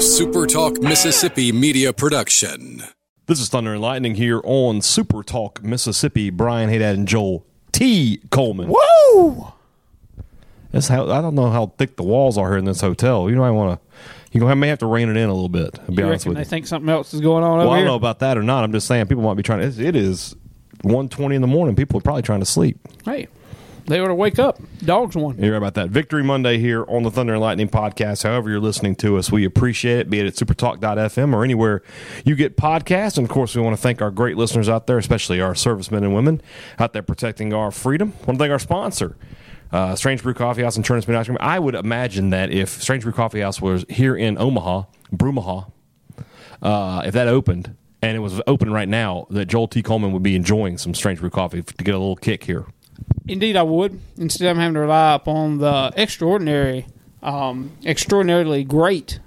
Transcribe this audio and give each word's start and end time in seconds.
A 0.00 0.02
Super 0.02 0.46
Talk 0.46 0.80
Mississippi 0.80 1.52
media 1.52 1.92
production. 1.92 2.82
This 3.26 3.38
is 3.38 3.50
Thunder 3.50 3.74
and 3.74 3.82
Lightning 3.82 4.14
here 4.14 4.40
on 4.44 4.80
Super 4.80 5.22
Talk 5.22 5.62
Mississippi. 5.62 6.30
Brian 6.30 6.70
Haydad 6.70 6.94
and 6.94 7.06
Joel 7.06 7.44
T. 7.70 8.18
Coleman. 8.30 8.72
Woo! 8.74 9.48
That's 10.72 10.88
how 10.88 11.10
I 11.10 11.20
don't 11.20 11.34
know 11.34 11.50
how 11.50 11.74
thick 11.76 11.96
the 11.96 12.02
walls 12.02 12.38
are 12.38 12.48
here 12.48 12.56
in 12.56 12.64
this 12.64 12.80
hotel. 12.80 13.28
You 13.28 13.36
know, 13.36 13.44
I 13.44 13.50
want 13.50 13.78
to. 13.78 13.86
You 14.32 14.48
I 14.48 14.54
may 14.54 14.68
have 14.68 14.78
to 14.78 14.86
rein 14.86 15.10
it 15.10 15.18
in 15.18 15.28
a 15.28 15.34
little 15.34 15.50
bit. 15.50 15.74
To 15.74 15.92
be 15.92 16.00
You 16.00 16.08
honest 16.08 16.24
reckon 16.24 16.28
with 16.30 16.36
they 16.36 16.40
you. 16.44 16.44
think 16.46 16.66
something 16.66 16.88
else 16.88 17.12
is 17.12 17.20
going 17.20 17.44
on 17.44 17.58
well, 17.58 17.66
over 17.66 17.68
I 17.68 17.76
don't 17.76 17.78
here? 17.80 17.86
know 17.88 17.96
about 17.96 18.20
that 18.20 18.38
or 18.38 18.42
not. 18.42 18.64
I'm 18.64 18.72
just 18.72 18.86
saying 18.86 19.04
people 19.06 19.22
might 19.22 19.34
be 19.34 19.42
trying. 19.42 19.70
To, 19.70 19.84
it 19.86 19.94
is 19.96 20.34
1.20 20.82 21.34
in 21.34 21.42
the 21.42 21.46
morning. 21.46 21.76
People 21.76 21.98
are 21.98 22.02
probably 22.02 22.22
trying 22.22 22.40
to 22.40 22.46
sleep. 22.46 22.78
Hey, 23.04 23.28
they 23.86 24.00
ought 24.00 24.08
to 24.08 24.14
wake 24.14 24.38
up. 24.38 24.60
Dogs 24.78 25.16
won. 25.16 25.38
You're 25.38 25.52
right 25.52 25.58
about 25.58 25.74
that. 25.74 25.90
Victory 25.90 26.22
Monday 26.22 26.58
here 26.58 26.84
on 26.88 27.02
the 27.02 27.10
Thunder 27.10 27.34
and 27.34 27.42
Lightning 27.42 27.68
podcast. 27.68 28.22
However, 28.22 28.50
you're 28.50 28.60
listening 28.60 28.94
to 28.96 29.18
us, 29.18 29.30
we 29.30 29.44
appreciate 29.44 29.98
it, 29.98 30.10
be 30.10 30.20
it 30.20 30.26
at 30.26 30.34
supertalk.fm 30.34 31.34
or 31.34 31.44
anywhere 31.44 31.82
you 32.24 32.34
get 32.34 32.56
podcasts. 32.56 33.18
And 33.18 33.26
of 33.26 33.30
course, 33.32 33.54
we 33.54 33.62
want 33.62 33.76
to 33.76 33.82
thank 33.82 34.00
our 34.00 34.10
great 34.10 34.36
listeners 34.36 34.68
out 34.68 34.86
there, 34.86 34.98
especially 34.98 35.40
our 35.40 35.54
servicemen 35.54 36.04
and 36.04 36.14
women 36.14 36.40
out 36.78 36.92
there 36.92 37.02
protecting 37.02 37.52
our 37.52 37.70
freedom. 37.70 38.12
want 38.26 38.38
to 38.38 38.44
thank 38.44 38.50
our 38.50 38.58
sponsor. 38.58 39.16
Uh, 39.72 39.94
Strange 39.94 40.22
Brew 40.22 40.34
Coffee 40.34 40.62
House 40.62 40.76
and 40.76 40.84
Churn 40.84 40.98
Ice 40.98 41.04
Cream. 41.04 41.38
I 41.40 41.58
would 41.58 41.74
imagine 41.76 42.30
that 42.30 42.50
if 42.50 42.68
Strange 42.68 43.04
Brew 43.04 43.12
Coffee 43.12 43.40
House 43.40 43.60
was 43.60 43.84
here 43.88 44.16
in 44.16 44.36
Omaha, 44.36 44.84
Brumaha, 45.14 45.70
uh, 46.62 47.02
if 47.04 47.14
that 47.14 47.28
opened 47.28 47.76
and 48.02 48.16
it 48.16 48.20
was 48.20 48.40
open 48.46 48.72
right 48.72 48.88
now, 48.88 49.26
that 49.30 49.46
Joel 49.46 49.68
T. 49.68 49.82
Coleman 49.82 50.12
would 50.12 50.22
be 50.22 50.34
enjoying 50.34 50.78
some 50.78 50.94
Strange 50.94 51.20
Brew 51.20 51.30
Coffee 51.30 51.62
to 51.62 51.84
get 51.84 51.94
a 51.94 51.98
little 51.98 52.16
kick 52.16 52.44
here. 52.44 52.66
Indeed, 53.28 53.56
I 53.56 53.62
would. 53.62 54.00
Instead 54.18 54.50
of 54.50 54.56
having 54.56 54.74
to 54.74 54.80
rely 54.80 55.14
upon 55.14 55.58
the 55.58 55.92
extraordinary, 55.96 56.86
um, 57.22 57.72
extraordinarily 57.84 58.64
great 58.64 59.20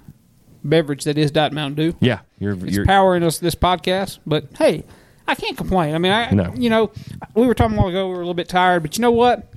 beverage 0.62 1.04
that 1.04 1.16
is 1.18 1.30
Diet 1.30 1.52
Mountain 1.52 1.74
Dew. 1.76 1.96
Yeah, 2.00 2.20
you're, 2.38 2.52
It's 2.52 2.76
you're 2.76 2.86
powering 2.86 3.22
us 3.22 3.38
this 3.38 3.54
podcast. 3.54 4.18
But 4.26 4.46
hey, 4.58 4.84
I 5.26 5.34
can't 5.34 5.56
complain. 5.56 5.94
I 5.94 5.98
mean, 5.98 6.12
I 6.12 6.30
No. 6.30 6.52
you 6.54 6.68
know, 6.70 6.90
we 7.34 7.46
were 7.46 7.54
talking 7.54 7.76
a 7.76 7.80
while 7.80 7.88
ago. 7.88 8.06
We 8.08 8.14
were 8.14 8.20
a 8.20 8.24
little 8.24 8.34
bit 8.34 8.48
tired, 8.48 8.82
but 8.82 8.96
you 8.98 9.02
know 9.02 9.10
what? 9.10 9.50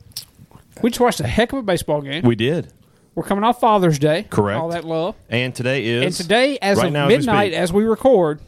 We 0.82 0.92
just 0.92 1.00
watched 1.00 1.20
a 1.20 1.28
heck 1.28 1.52
of 1.54 1.60
a 1.60 1.64
baseball 1.64 2.02
game. 2.02 2.24
we 2.24 2.36
did. 2.36 2.72
We're 3.16 3.24
coming 3.24 3.44
off 3.44 3.60
Father's 3.60 3.98
Day. 3.98 4.28
Correct. 4.30 4.60
All 4.60 4.70
that 4.70 4.84
love. 4.84 5.16
And 5.28 5.54
today 5.56 5.86
is 5.88 6.04
And 6.06 6.14
today, 6.14 6.60
as 6.62 6.78
right 6.78 6.88
of 6.88 6.94
now 6.94 7.08
as 7.08 7.18
midnight, 7.18 7.52
as 7.52 7.74
we 7.74 7.84
record, 7.84 8.40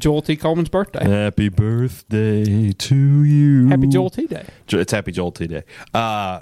Joel 0.00 0.22
T. 0.22 0.34
Coleman's 0.34 0.68
birthday. 0.68 1.04
Happy 1.08 1.48
birthday 1.48 2.72
to 2.72 3.22
you. 3.22 3.68
Happy 3.68 3.86
Joel 3.86 4.10
T. 4.10 4.26
Day. 4.26 4.46
It's 4.68 4.92
Happy 4.92 5.12
Joel 5.12 5.30
T 5.30 5.46
Day. 5.46 5.62
Uh, 5.94 6.40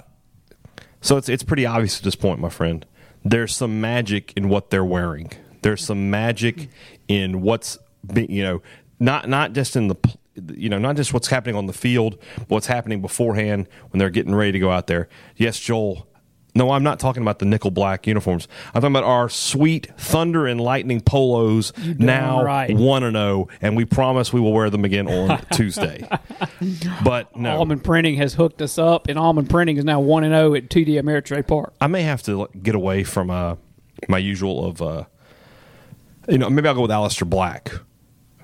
so 1.01 1.17
it's 1.17 1.29
it's 1.29 1.43
pretty 1.43 1.65
obvious 1.65 1.97
at 1.97 2.03
this 2.03 2.15
point, 2.15 2.39
my 2.39 2.49
friend. 2.49 2.85
There's 3.23 3.55
some 3.55 3.81
magic 3.81 4.33
in 4.35 4.49
what 4.49 4.69
they're 4.69 4.85
wearing. 4.85 5.31
There's 5.61 5.83
some 5.83 6.09
magic 6.09 6.69
in 7.07 7.41
what's 7.41 7.77
be, 8.11 8.25
you 8.29 8.43
know 8.43 8.61
not 8.99 9.29
not 9.29 9.53
just 9.53 9.75
in 9.75 9.87
the 9.87 9.95
you 10.53 10.69
know 10.69 10.77
not 10.77 10.95
just 10.95 11.13
what's 11.13 11.27
happening 11.27 11.55
on 11.55 11.65
the 11.65 11.73
field, 11.73 12.17
but 12.37 12.49
what's 12.49 12.67
happening 12.67 13.01
beforehand 13.01 13.67
when 13.91 13.99
they're 13.99 14.09
getting 14.09 14.35
ready 14.35 14.53
to 14.53 14.59
go 14.59 14.71
out 14.71 14.87
there. 14.87 15.09
Yes, 15.35 15.59
Joel. 15.59 16.07
No, 16.55 16.71
I'm 16.71 16.83
not 16.83 16.99
talking 16.99 17.21
about 17.21 17.39
the 17.39 17.45
nickel 17.45 17.71
black 17.71 18.07
uniforms. 18.07 18.47
I'm 18.73 18.81
talking 18.81 18.95
about 18.95 19.03
our 19.03 19.29
sweet 19.29 19.87
thunder 19.97 20.47
and 20.47 20.59
lightning 20.59 20.99
polos 20.99 21.73
now 21.77 22.43
right. 22.43 22.75
one 22.75 23.03
and 23.03 23.15
zero, 23.15 23.47
and 23.61 23.77
we 23.77 23.85
promise 23.85 24.33
we 24.33 24.39
will 24.39 24.53
wear 24.53 24.69
them 24.69 24.83
again 24.83 25.07
on 25.07 25.41
Tuesday. 25.53 26.07
But 27.03 27.35
no, 27.35 27.57
Almond 27.57 27.83
Printing 27.83 28.15
has 28.15 28.33
hooked 28.33 28.61
us 28.61 28.77
up, 28.77 29.07
and 29.07 29.19
Almond 29.19 29.49
Printing 29.49 29.77
is 29.77 29.85
now 29.85 29.99
one 29.99 30.23
and 30.23 30.33
zero 30.33 30.55
at 30.55 30.69
TD 30.69 30.99
Ameritrade 31.01 31.47
Park. 31.47 31.73
I 31.79 31.87
may 31.87 32.01
have 32.01 32.23
to 32.23 32.49
get 32.61 32.75
away 32.75 33.03
from 33.03 33.29
uh, 33.29 33.55
my 34.07 34.17
usual 34.17 34.65
of, 34.65 34.81
uh, 34.81 35.03
you 36.27 36.37
know, 36.37 36.49
maybe 36.49 36.67
I'll 36.67 36.75
go 36.75 36.81
with 36.81 36.91
Aleister 36.91 37.29
Black 37.29 37.73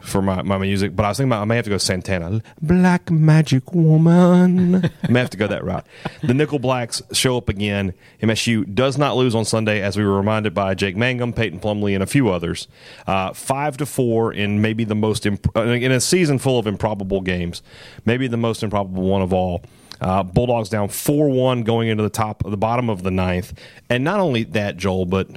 for 0.06 0.22
my, 0.22 0.42
my 0.42 0.58
music. 0.58 0.95
But 0.95 1.06
I 1.06 1.09
was 1.09 1.17
thinking 1.17 1.31
about 1.31 1.42
I 1.42 1.45
may 1.45 1.56
have 1.56 1.66
to 1.66 1.72
go 1.72 1.78
Santana, 1.78 2.42
Black 2.61 3.09
Magic 3.11 3.73
Woman. 3.73 4.86
I 4.86 4.92
may 5.10 5.20
have 5.20 5.30
to 5.32 5.38
go 5.38 5.48
that 5.48 5.64
route. 5.64 5.86
The 6.23 6.33
Nickel 6.33 6.60
Blacks 6.60 7.02
show 7.11 7.38
up 7.38 7.49
again. 7.49 7.93
MSU 8.21 8.73
does 8.73 8.98
not 8.98 9.16
lose 9.17 9.36
on 9.36 9.45
Sunday, 9.45 9.82
as 9.82 9.98
we 9.98 10.05
were 10.05 10.16
reminded 10.16 10.54
by 10.54 10.73
Jake 10.76 10.95
Mangum, 10.95 11.33
Peyton 11.33 11.60
Plumley, 11.60 11.93
and 11.93 12.04
a 12.04 12.08
few 12.08 12.30
others. 12.30 12.67
Uh, 13.08 13.33
five 13.33 13.77
to 13.77 13.86
four 13.86 14.33
in 14.33 14.61
maybe 14.61 14.83
the 14.83 14.95
most 14.95 15.26
imp- 15.26 15.55
uh, 15.55 15.61
in 15.64 15.92
a 15.92 15.99
season 15.99 16.39
full 16.39 16.60
of 16.60 16.67
improbable 16.67 17.22
games, 17.22 17.61
maybe 18.05 18.27
the 18.27 18.37
most 18.37 18.64
improbable 18.64 19.04
one 19.04 19.22
of 19.22 19.33
all. 19.33 19.61
Uh, 20.02 20.23
Bulldogs 20.23 20.70
down 20.70 20.89
four 20.89 21.30
one 21.30 21.64
going 21.64 21.87
into 21.87 22.04
the 22.04 22.10
top, 22.10 22.43
of 22.43 22.52
the 22.52 22.58
bottom 22.58 22.89
of 22.89 23.04
the 23.04 23.11
ninth, 23.11 23.54
and 23.89 24.04
not 24.04 24.20
only 24.20 24.43
that, 24.43 24.76
Joel, 24.77 25.05
but 25.05 25.30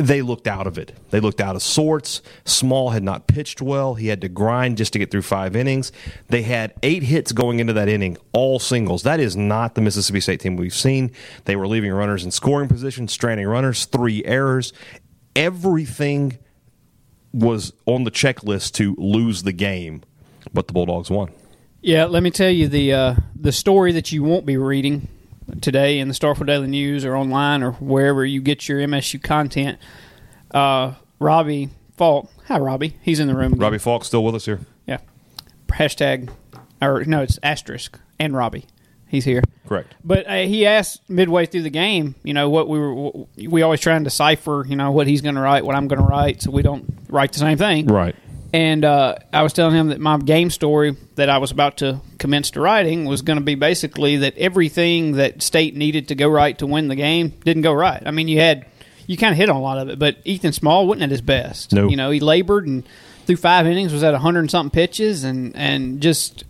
they 0.00 0.22
looked 0.22 0.46
out 0.46 0.66
of 0.66 0.78
it. 0.78 0.96
They 1.10 1.20
looked 1.20 1.40
out 1.40 1.56
of 1.56 1.62
sorts. 1.62 2.22
Small 2.44 2.90
had 2.90 3.02
not 3.02 3.26
pitched 3.26 3.60
well. 3.60 3.94
He 3.94 4.08
had 4.08 4.20
to 4.22 4.28
grind 4.28 4.76
just 4.76 4.92
to 4.94 4.98
get 4.98 5.10
through 5.10 5.22
five 5.22 5.54
innings. 5.54 5.92
They 6.28 6.42
had 6.42 6.74
eight 6.82 7.02
hits 7.02 7.32
going 7.32 7.60
into 7.60 7.72
that 7.74 7.88
inning, 7.88 8.16
all 8.32 8.58
singles. 8.58 9.02
That 9.02 9.20
is 9.20 9.36
not 9.36 9.74
the 9.74 9.80
Mississippi 9.80 10.20
State 10.20 10.40
team 10.40 10.56
we've 10.56 10.74
seen. 10.74 11.12
They 11.44 11.56
were 11.56 11.66
leaving 11.66 11.92
runners 11.92 12.24
in 12.24 12.30
scoring 12.30 12.68
position, 12.68 13.08
stranding 13.08 13.46
runners, 13.46 13.84
three 13.84 14.24
errors. 14.24 14.72
Everything 15.36 16.38
was 17.32 17.72
on 17.86 18.04
the 18.04 18.10
checklist 18.10 18.72
to 18.74 18.94
lose 18.98 19.42
the 19.42 19.52
game, 19.52 20.02
but 20.52 20.66
the 20.66 20.72
Bulldogs 20.72 21.10
won. 21.10 21.30
Yeah, 21.82 22.06
let 22.06 22.22
me 22.22 22.30
tell 22.30 22.50
you 22.50 22.68
the 22.68 22.92
uh, 22.92 23.14
the 23.34 23.52
story 23.52 23.92
that 23.92 24.12
you 24.12 24.22
won't 24.22 24.44
be 24.44 24.56
reading 24.56 25.08
today 25.60 25.98
in 25.98 26.08
the 26.08 26.14
Starkville 26.14 26.46
Daily 26.46 26.66
News 26.68 27.04
or 27.04 27.16
online 27.16 27.62
or 27.62 27.72
wherever 27.72 28.24
you 28.24 28.40
get 28.40 28.68
your 28.68 28.78
MSU 28.80 29.22
content. 29.22 29.78
Uh, 30.52 30.94
Robbie 31.18 31.70
Falk, 31.96 32.30
hi 32.46 32.58
Robbie, 32.58 32.96
he's 33.02 33.20
in 33.20 33.28
the 33.28 33.34
room. 33.34 33.52
again. 33.52 33.58
Robbie 33.60 33.78
Falk 33.78 34.04
still 34.04 34.24
with 34.24 34.34
us 34.34 34.46
here. 34.46 34.60
yeah. 34.86 34.98
Hashtag, 35.68 36.30
or 36.82 37.04
no, 37.04 37.22
it's 37.22 37.38
asterisk 37.42 37.98
and 38.18 38.36
Robbie, 38.36 38.66
he's 39.06 39.24
here. 39.24 39.42
Correct. 39.68 39.94
But 40.04 40.26
uh, 40.28 40.34
he 40.42 40.66
asked 40.66 41.08
midway 41.08 41.46
through 41.46 41.62
the 41.62 41.70
game, 41.70 42.14
you 42.24 42.34
know, 42.34 42.50
what 42.50 42.68
we 42.68 42.78
were, 42.78 43.10
we 43.48 43.62
always 43.62 43.80
try 43.80 43.94
and 43.94 44.04
decipher, 44.04 44.64
you 44.66 44.74
know, 44.76 44.90
what 44.90 45.06
he's 45.06 45.20
going 45.20 45.36
to 45.36 45.40
write, 45.40 45.64
what 45.64 45.76
I'm 45.76 45.86
going 45.88 46.00
to 46.00 46.06
write, 46.06 46.42
so 46.42 46.50
we 46.50 46.62
don't 46.62 46.84
write 47.08 47.32
the 47.32 47.38
same 47.38 47.56
thing. 47.58 47.86
Right. 47.86 48.16
And 48.52 48.84
uh, 48.84 49.16
I 49.32 49.42
was 49.42 49.52
telling 49.52 49.76
him 49.76 49.88
that 49.88 50.00
my 50.00 50.18
game 50.18 50.50
story 50.50 50.96
that 51.14 51.28
I 51.28 51.38
was 51.38 51.52
about 51.52 51.78
to 51.78 52.00
commence 52.18 52.50
to 52.52 52.60
writing 52.60 53.04
was 53.04 53.22
going 53.22 53.38
to 53.38 53.44
be 53.44 53.54
basically 53.54 54.16
that 54.18 54.36
everything 54.36 55.12
that 55.12 55.42
State 55.42 55.76
needed 55.76 56.08
to 56.08 56.14
go 56.14 56.28
right 56.28 56.58
to 56.58 56.66
win 56.66 56.88
the 56.88 56.96
game 56.96 57.28
didn't 57.44 57.62
go 57.62 57.72
right. 57.72 58.02
I 58.04 58.10
mean, 58.10 58.26
you 58.26 58.40
had 58.40 58.66
you 59.06 59.16
kind 59.16 59.32
of 59.32 59.38
hit 59.38 59.48
on 59.48 59.56
a 59.56 59.60
lot 59.60 59.78
of 59.78 59.88
it, 59.88 59.98
but 59.98 60.18
Ethan 60.24 60.52
Small 60.52 60.86
wasn't 60.86 61.04
at 61.04 61.10
his 61.10 61.20
best. 61.20 61.72
No. 61.72 61.88
You 61.88 61.96
know, 61.96 62.10
he 62.10 62.20
labored 62.20 62.66
and 62.66 62.84
through 63.26 63.36
five 63.36 63.66
innings 63.66 63.92
was 63.92 64.02
at 64.02 64.14
hundred 64.14 64.40
and 64.40 64.50
something 64.50 64.70
pitches, 64.70 65.22
and 65.22 65.54
and 65.54 66.00
just 66.00 66.44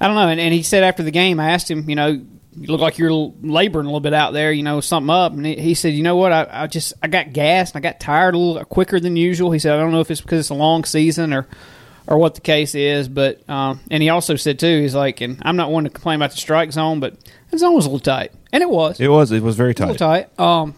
I 0.00 0.06
don't 0.06 0.16
know. 0.16 0.28
And, 0.28 0.40
and 0.40 0.52
he 0.52 0.62
said 0.62 0.84
after 0.84 1.02
the 1.02 1.10
game, 1.10 1.40
I 1.40 1.50
asked 1.50 1.70
him, 1.70 1.88
you 1.88 1.96
know, 1.96 2.22
you 2.56 2.68
look 2.68 2.80
like 2.80 2.98
you're 2.98 3.12
laboring 3.42 3.86
a 3.86 3.88
little 3.88 4.00
bit 4.00 4.14
out 4.14 4.32
there, 4.32 4.52
you 4.52 4.62
know, 4.62 4.80
something 4.80 5.10
up. 5.10 5.32
And 5.32 5.44
he, 5.44 5.74
said, 5.74 5.94
you 5.94 6.02
know 6.02 6.16
what, 6.16 6.32
I, 6.32 6.46
I 6.50 6.66
just 6.66 6.92
I 7.02 7.08
got 7.08 7.32
gassed, 7.32 7.74
and 7.74 7.84
I 7.84 7.88
got 7.88 8.00
tired 8.00 8.34
a 8.34 8.38
little 8.38 8.64
quicker 8.64 9.00
than 9.00 9.16
usual. 9.16 9.50
He 9.50 9.58
said, 9.58 9.74
I 9.74 9.76
don't 9.78 9.92
know 9.92 10.00
if 10.00 10.10
it's 10.10 10.20
because 10.20 10.40
it's 10.40 10.50
a 10.50 10.54
long 10.54 10.84
season 10.84 11.32
or 11.32 11.46
or 12.06 12.18
what 12.18 12.34
the 12.34 12.40
case 12.42 12.74
is, 12.74 13.08
but 13.08 13.48
um, 13.48 13.80
and 13.90 14.02
he 14.02 14.08
also 14.10 14.36
said 14.36 14.58
too, 14.58 14.82
he's 14.82 14.94
like, 14.94 15.20
and 15.20 15.38
I'm 15.42 15.56
not 15.56 15.70
one 15.70 15.84
to 15.84 15.90
complain 15.90 16.16
about 16.16 16.32
the 16.32 16.36
strike 16.36 16.70
zone, 16.72 17.00
but 17.00 17.16
the 17.50 17.58
zone 17.58 17.74
was 17.74 17.86
a 17.86 17.88
little 17.88 18.00
tight, 18.00 18.32
and 18.52 18.62
it 18.62 18.68
was 18.68 19.00
It 19.00 19.08
was. 19.08 19.32
It 19.32 19.42
was 19.42 19.56
very 19.56 19.72
a 19.72 19.80
little 19.80 19.94
tight. 19.94 20.28
tight. 20.36 20.40
Um, 20.40 20.74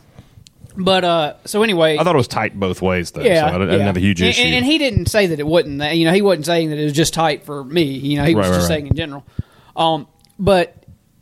but 0.79 1.05
uh, 1.05 1.35
so 1.47 1.63
anyway, 1.63 1.97
I 1.99 2.05
thought 2.05 2.15
it 2.15 2.19
was 2.19 2.29
tight 2.29 2.59
both 2.61 2.83
ways, 2.83 3.11
though. 3.11 3.23
yeah, 3.23 3.41
so 3.41 3.47
I 3.47 3.53
didn't, 3.53 3.69
I 3.69 3.73
didn't 3.73 3.87
have 3.87 3.97
a 3.97 4.01
huge 4.01 4.21
issue. 4.23 4.43
And, 4.43 4.55
and 4.57 4.65
he 4.65 4.77
didn't 4.79 5.07
say 5.07 5.29
that 5.29 5.41
it 5.41 5.47
wasn't 5.47 5.79
that. 5.79 5.97
You 5.97 6.05
know, 6.05 6.13
he 6.13 6.21
wasn't 6.23 6.47
saying 6.47 6.69
that 6.71 6.79
it 6.79 6.85
was 6.85 6.93
just 6.93 7.15
tight 7.15 7.45
for 7.45 7.65
me. 7.65 7.85
You 7.85 8.19
know, 8.19 8.25
he 8.25 8.35
was 8.35 8.45
Right, 8.47 8.51
right, 8.51 8.57
just 8.59 8.69
right. 8.71 8.77
saying 8.77 8.87
in 8.89 8.95
general. 8.95 9.25
Um, 9.75 10.07
but 10.39 10.77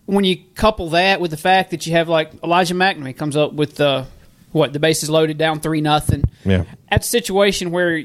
when 0.06 0.24
you 0.24 0.36
couple 0.54 0.90
that 0.90 1.20
with 1.20 1.30
the 1.30 1.36
fact 1.36 1.70
that 1.70 1.86
you 1.86 1.92
have 1.92 2.08
like 2.08 2.32
Elijah 2.42 2.74
MacNamee 2.74 3.16
comes 3.16 3.36
up 3.36 3.52
with 3.52 3.76
the 3.76 4.06
what 4.52 4.72
the 4.72 4.78
bases 4.78 5.10
loaded 5.10 5.38
down 5.38 5.60
three 5.60 5.80
nothing. 5.80 6.24
Yeah. 6.44 6.64
That's 6.90 7.06
a 7.06 7.10
situation 7.10 7.70
where 7.70 8.02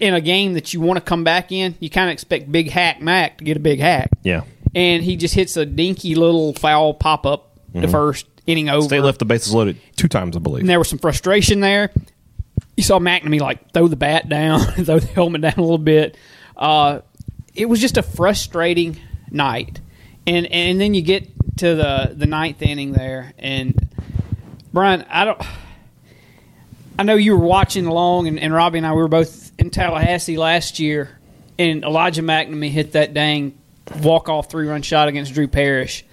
in 0.00 0.14
a 0.14 0.20
game 0.20 0.54
that 0.54 0.74
you 0.74 0.80
want 0.80 0.96
to 0.96 1.00
come 1.00 1.22
back 1.22 1.52
in, 1.52 1.76
you 1.78 1.88
kind 1.88 2.08
of 2.10 2.12
expect 2.14 2.50
Big 2.50 2.70
Hack 2.70 3.00
Mac 3.00 3.38
to 3.38 3.44
get 3.44 3.56
a 3.56 3.60
big 3.60 3.80
hack. 3.80 4.10
yeah. 4.22 4.42
And 4.74 5.04
he 5.04 5.14
just 5.14 5.36
hits 5.36 5.56
a 5.56 5.64
dinky 5.64 6.16
little 6.16 6.52
foul 6.52 6.94
pop 6.94 7.26
up 7.26 7.56
the 7.72 7.86
first 7.86 8.26
inning 8.44 8.68
over. 8.68 8.88
Mm-hmm. 8.88 9.04
Left 9.04 9.20
the 9.20 9.24
bases 9.24 9.54
loaded 9.54 9.78
two 9.94 10.08
times, 10.08 10.36
I 10.36 10.40
believe. 10.40 10.60
And 10.60 10.68
there 10.68 10.78
was 10.80 10.88
some 10.88 10.98
frustration 10.98 11.60
there. 11.60 11.90
You 12.76 12.82
saw 12.82 12.98
MacNamee 12.98 13.40
like 13.40 13.72
throw 13.72 13.86
the 13.86 13.94
bat 13.94 14.28
down, 14.28 14.60
throw 14.84 14.98
the 14.98 15.06
helmet 15.06 15.42
down 15.42 15.54
a 15.56 15.60
little 15.60 15.78
bit. 15.78 16.16
Uh, 16.56 17.00
it 17.54 17.66
was 17.66 17.80
just 17.80 17.96
a 17.96 18.02
frustrating 18.02 18.98
night, 19.30 19.80
and 20.26 20.46
and 20.46 20.80
then 20.80 20.92
you 20.92 21.02
get 21.02 21.33
to 21.58 21.74
the 21.74 22.14
the 22.14 22.26
ninth 22.26 22.62
inning 22.62 22.92
there, 22.92 23.32
and 23.38 23.88
Brian, 24.72 25.04
I 25.08 25.24
don't. 25.24 25.42
I 26.98 27.02
know 27.02 27.16
you 27.16 27.36
were 27.36 27.44
watching 27.44 27.86
along, 27.86 28.28
and, 28.28 28.38
and 28.38 28.54
Robbie 28.54 28.78
and 28.78 28.86
I 28.86 28.92
we 28.92 29.02
were 29.02 29.08
both 29.08 29.52
in 29.58 29.70
Tallahassee 29.70 30.36
last 30.36 30.78
year, 30.78 31.18
and 31.58 31.82
Elijah 31.84 32.22
MacNamee 32.22 32.70
hit 32.70 32.92
that 32.92 33.14
dang 33.14 33.58
walk 34.02 34.28
off 34.28 34.50
three 34.50 34.66
run 34.66 34.82
shot 34.82 35.08
against 35.08 35.34
Drew 35.34 35.46
Parrish 35.46 36.04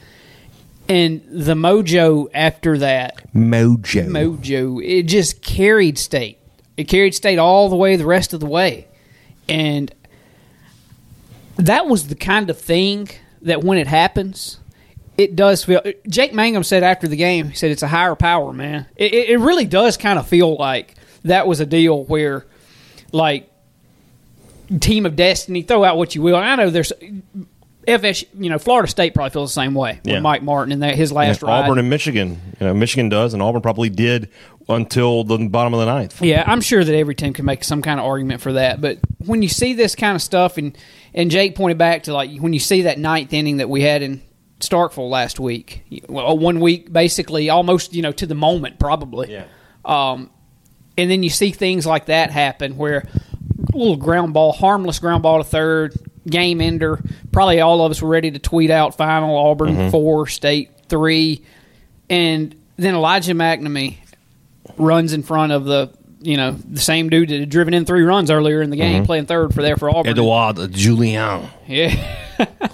And 0.89 1.21
the 1.29 1.53
mojo 1.53 2.29
after 2.33 2.77
that, 2.79 3.31
Mojo. 3.33 4.07
mojo, 4.07 4.83
it 4.83 5.03
just 5.03 5.41
carried 5.41 5.97
state. 5.97 6.38
It 6.77 6.85
carried 6.85 7.15
state 7.15 7.39
all 7.39 7.69
the 7.69 7.75
way 7.75 7.95
the 7.95 8.05
rest 8.05 8.33
of 8.33 8.39
the 8.39 8.45
way. 8.45 8.88
And 9.47 9.93
that 11.57 11.88
was 11.88 12.07
the 12.07 12.15
kind 12.15 12.49
of 12.49 12.59
thing 12.59 13.09
that 13.41 13.63
when 13.63 13.77
it 13.77 13.88
happens, 13.88 14.59
it 15.17 15.35
does 15.35 15.63
feel. 15.63 15.81
Jake 16.07 16.33
Mangum 16.33 16.63
said 16.63 16.83
after 16.83 17.07
the 17.07 17.15
game, 17.15 17.49
he 17.49 17.55
said 17.55 17.71
it's 17.71 17.83
a 17.83 17.87
higher 17.87 18.15
power, 18.15 18.53
man. 18.53 18.85
It, 18.95 19.13
it, 19.13 19.39
really 19.39 19.65
does 19.65 19.97
kind 19.97 20.17
of 20.17 20.27
feel 20.27 20.55
like 20.55 20.95
that 21.23 21.47
was 21.47 21.59
a 21.59 21.65
deal 21.65 22.03
where, 22.05 22.45
like, 23.11 23.49
team 24.79 25.05
of 25.05 25.15
destiny, 25.15 25.61
throw 25.61 25.83
out 25.83 25.97
what 25.97 26.15
you 26.15 26.21
will. 26.21 26.35
I 26.35 26.55
know 26.55 26.69
there's. 26.69 26.93
FS, 27.87 28.25
you 28.37 28.51
know, 28.51 28.59
Florida 28.59 28.87
State 28.87 29.15
probably 29.15 29.31
feels 29.31 29.49
the 29.55 29.59
same 29.59 29.73
way 29.73 29.99
Yeah. 30.03 30.13
with 30.13 30.21
Mike 30.21 30.43
Martin 30.43 30.71
and 30.71 30.83
that 30.83 30.93
his 30.93 31.11
last 31.11 31.41
Yeah, 31.41 31.47
ride. 31.49 31.65
Auburn 31.65 31.79
and 31.79 31.89
Michigan. 31.89 32.39
You 32.59 32.67
know, 32.67 32.73
Michigan 32.75 33.09
does, 33.09 33.33
and 33.33 33.41
Auburn 33.41 33.63
probably 33.63 33.89
did 33.89 34.29
until 34.69 35.23
the 35.23 35.37
bottom 35.47 35.73
of 35.73 35.79
the 35.79 35.87
ninth. 35.87 36.21
Yeah, 36.21 36.43
I'm 36.45 36.61
sure 36.61 36.83
that 36.83 36.95
every 36.95 37.15
team 37.15 37.33
can 37.33 37.43
make 37.43 37.63
some 37.63 37.81
kind 37.81 37.99
of 37.99 38.05
argument 38.05 38.41
for 38.41 38.53
that. 38.53 38.81
But 38.81 38.99
when 39.25 39.41
you 39.41 39.49
see 39.49 39.73
this 39.73 39.95
kind 39.95 40.15
of 40.15 40.21
stuff, 40.21 40.59
and 40.59 40.77
and 41.15 41.31
Jake 41.31 41.55
pointed 41.55 41.79
back 41.79 42.03
to 42.03 42.13
like 42.13 42.37
when 42.39 42.53
you 42.53 42.59
see 42.59 42.83
that 42.83 42.99
ninth 42.99 43.33
inning 43.33 43.57
that 43.57 43.67
we 43.67 43.81
had 43.81 44.03
in 44.03 44.21
Starkville 44.61 45.09
last 45.09 45.39
week, 45.39 45.83
well, 46.07 46.37
one 46.37 46.59
week 46.59 46.91
basically 46.91 47.49
almost 47.49 47.93
you 47.93 48.01
know 48.01 48.11
to 48.13 48.25
the 48.25 48.35
moment 48.35 48.79
probably. 48.79 49.31
Yeah. 49.31 49.45
Um, 49.83 50.29
and 50.97 51.09
then 51.09 51.23
you 51.23 51.29
see 51.29 51.51
things 51.51 51.85
like 51.85 52.07
that 52.07 52.31
happen 52.31 52.77
where 52.77 53.07
a 53.73 53.77
little 53.77 53.95
ground 53.95 54.33
ball, 54.33 54.51
harmless 54.51 54.99
ground 54.99 55.23
ball 55.23 55.37
to 55.39 55.43
third, 55.43 55.95
game 56.27 56.61
ender. 56.61 57.01
Probably 57.31 57.61
all 57.61 57.83
of 57.83 57.91
us 57.91 58.01
were 58.01 58.09
ready 58.09 58.31
to 58.31 58.39
tweet 58.39 58.69
out 58.69 58.97
final 58.97 59.35
Auburn 59.35 59.89
four, 59.91 60.27
State 60.27 60.71
three, 60.87 61.43
and 62.09 62.55
then 62.77 62.95
Elijah 62.95 63.33
MacNamee 63.33 63.97
runs 64.77 65.13
in 65.13 65.23
front 65.23 65.51
of 65.51 65.65
the 65.65 65.91
you 66.21 66.37
know 66.37 66.51
the 66.51 66.79
same 66.79 67.09
dude 67.09 67.29
that 67.29 67.39
had 67.39 67.49
driven 67.49 67.73
in 67.73 67.85
three 67.85 68.03
runs 68.03 68.29
earlier 68.29 68.61
in 68.61 68.69
the 68.69 68.77
game, 68.77 69.05
playing 69.05 69.25
third 69.25 69.53
for 69.53 69.61
there 69.61 69.77
for 69.77 69.89
Auburn. 69.89 70.11
Edouard 70.11 70.71
Julien. 70.71 71.47
Yeah. 71.67 72.27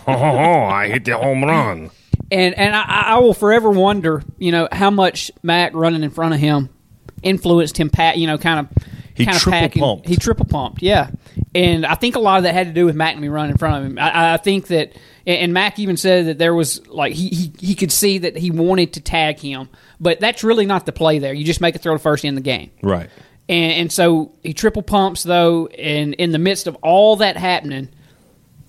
Oh, 0.07 0.63
I 0.63 0.87
hit 0.87 1.05
the 1.05 1.17
home 1.17 1.43
run. 1.43 1.89
and 2.31 2.55
and 2.57 2.75
I, 2.75 3.03
I 3.07 3.19
will 3.19 3.33
forever 3.33 3.69
wonder, 3.69 4.23
you 4.37 4.51
know, 4.51 4.67
how 4.71 4.89
much 4.89 5.31
Mac 5.43 5.73
running 5.73 6.03
in 6.03 6.09
front 6.09 6.33
of 6.33 6.39
him 6.39 6.69
influenced 7.23 7.77
him. 7.77 7.89
Pat, 7.89 8.17
you 8.17 8.27
know, 8.27 8.37
kind 8.37 8.59
of 8.59 8.83
He 9.15 9.25
kind 9.25 9.35
of 9.35 9.41
triple 9.43 9.59
packing. 9.59 9.81
pumped. 9.81 10.07
He 10.07 10.15
triple 10.15 10.45
pumped, 10.45 10.81
yeah. 10.81 11.09
And 11.55 11.85
I 11.85 11.95
think 11.95 12.15
a 12.15 12.19
lot 12.19 12.37
of 12.37 12.43
that 12.43 12.53
had 12.53 12.67
to 12.67 12.73
do 12.73 12.85
with 12.85 12.95
MacNamee 12.95 13.31
running 13.31 13.51
in 13.51 13.57
front 13.57 13.83
of 13.83 13.91
him. 13.91 13.99
I, 13.99 14.33
I 14.33 14.37
think 14.37 14.67
that, 14.67 14.93
and 15.25 15.37
and 15.37 15.53
Mac 15.53 15.79
even 15.79 15.97
said 15.97 16.27
that 16.27 16.37
there 16.37 16.53
was 16.53 16.85
like 16.87 17.13
he, 17.13 17.29
he 17.29 17.53
he 17.59 17.75
could 17.75 17.91
see 17.91 18.19
that 18.19 18.37
he 18.37 18.51
wanted 18.51 18.93
to 18.93 19.01
tag 19.01 19.39
him, 19.39 19.69
but 19.99 20.19
that's 20.19 20.43
really 20.43 20.65
not 20.65 20.85
the 20.85 20.91
play 20.91 21.19
there. 21.19 21.33
You 21.33 21.43
just 21.45 21.61
make 21.61 21.75
a 21.75 21.79
throw 21.79 21.93
to 21.93 21.99
first 21.99 22.23
in 22.25 22.35
the 22.35 22.41
game. 22.41 22.71
Right. 22.83 23.09
And, 23.49 23.71
and 23.73 23.91
so 23.91 24.33
he 24.43 24.53
triple 24.53 24.81
pumps 24.83 25.23
though, 25.23 25.67
and 25.67 26.13
in 26.15 26.31
the 26.31 26.37
midst 26.39 26.67
of 26.67 26.75
all 26.83 27.15
that 27.17 27.37
happening, 27.37 27.89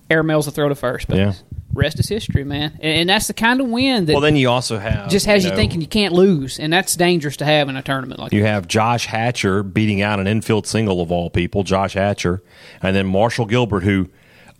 air 0.09 0.23
mails 0.23 0.47
a 0.47 0.51
throw 0.51 0.69
to 0.69 0.75
first 0.75 1.07
base. 1.07 1.17
Yeah. 1.17 1.33
Rest 1.71 1.99
is 1.99 2.09
history, 2.09 2.43
man. 2.43 2.71
And, 2.81 3.01
and 3.01 3.09
that's 3.09 3.27
the 3.27 3.33
kind 3.33 3.61
of 3.61 3.67
win 3.67 4.05
that 4.05 4.13
Well, 4.13 4.21
then 4.21 4.35
you 4.35 4.49
also 4.49 4.79
have 4.79 5.09
just 5.09 5.27
has 5.27 5.43
you, 5.43 5.51
know, 5.51 5.55
thinking 5.55 5.81
you 5.81 5.87
can't 5.87 6.13
lose, 6.13 6.59
and 6.59 6.73
that's 6.73 6.95
dangerous 6.95 7.37
to 7.37 7.45
have 7.45 7.69
in 7.69 7.75
a 7.77 7.83
tournament 7.83 8.19
like 8.19 8.33
You 8.33 8.41
that. 8.41 8.47
have 8.47 8.67
Josh 8.67 9.05
Hatcher 9.05 9.61
beating 9.61 10.01
out 10.01 10.19
an 10.19 10.25
infield 10.25 10.65
single 10.65 10.99
of 10.99 11.11
all 11.11 11.29
people, 11.29 11.63
Josh 11.63 11.93
Hatcher, 11.93 12.41
and 12.81 12.95
then 12.95 13.05
Marshall 13.05 13.45
Gilbert, 13.45 13.83
who 13.83 14.09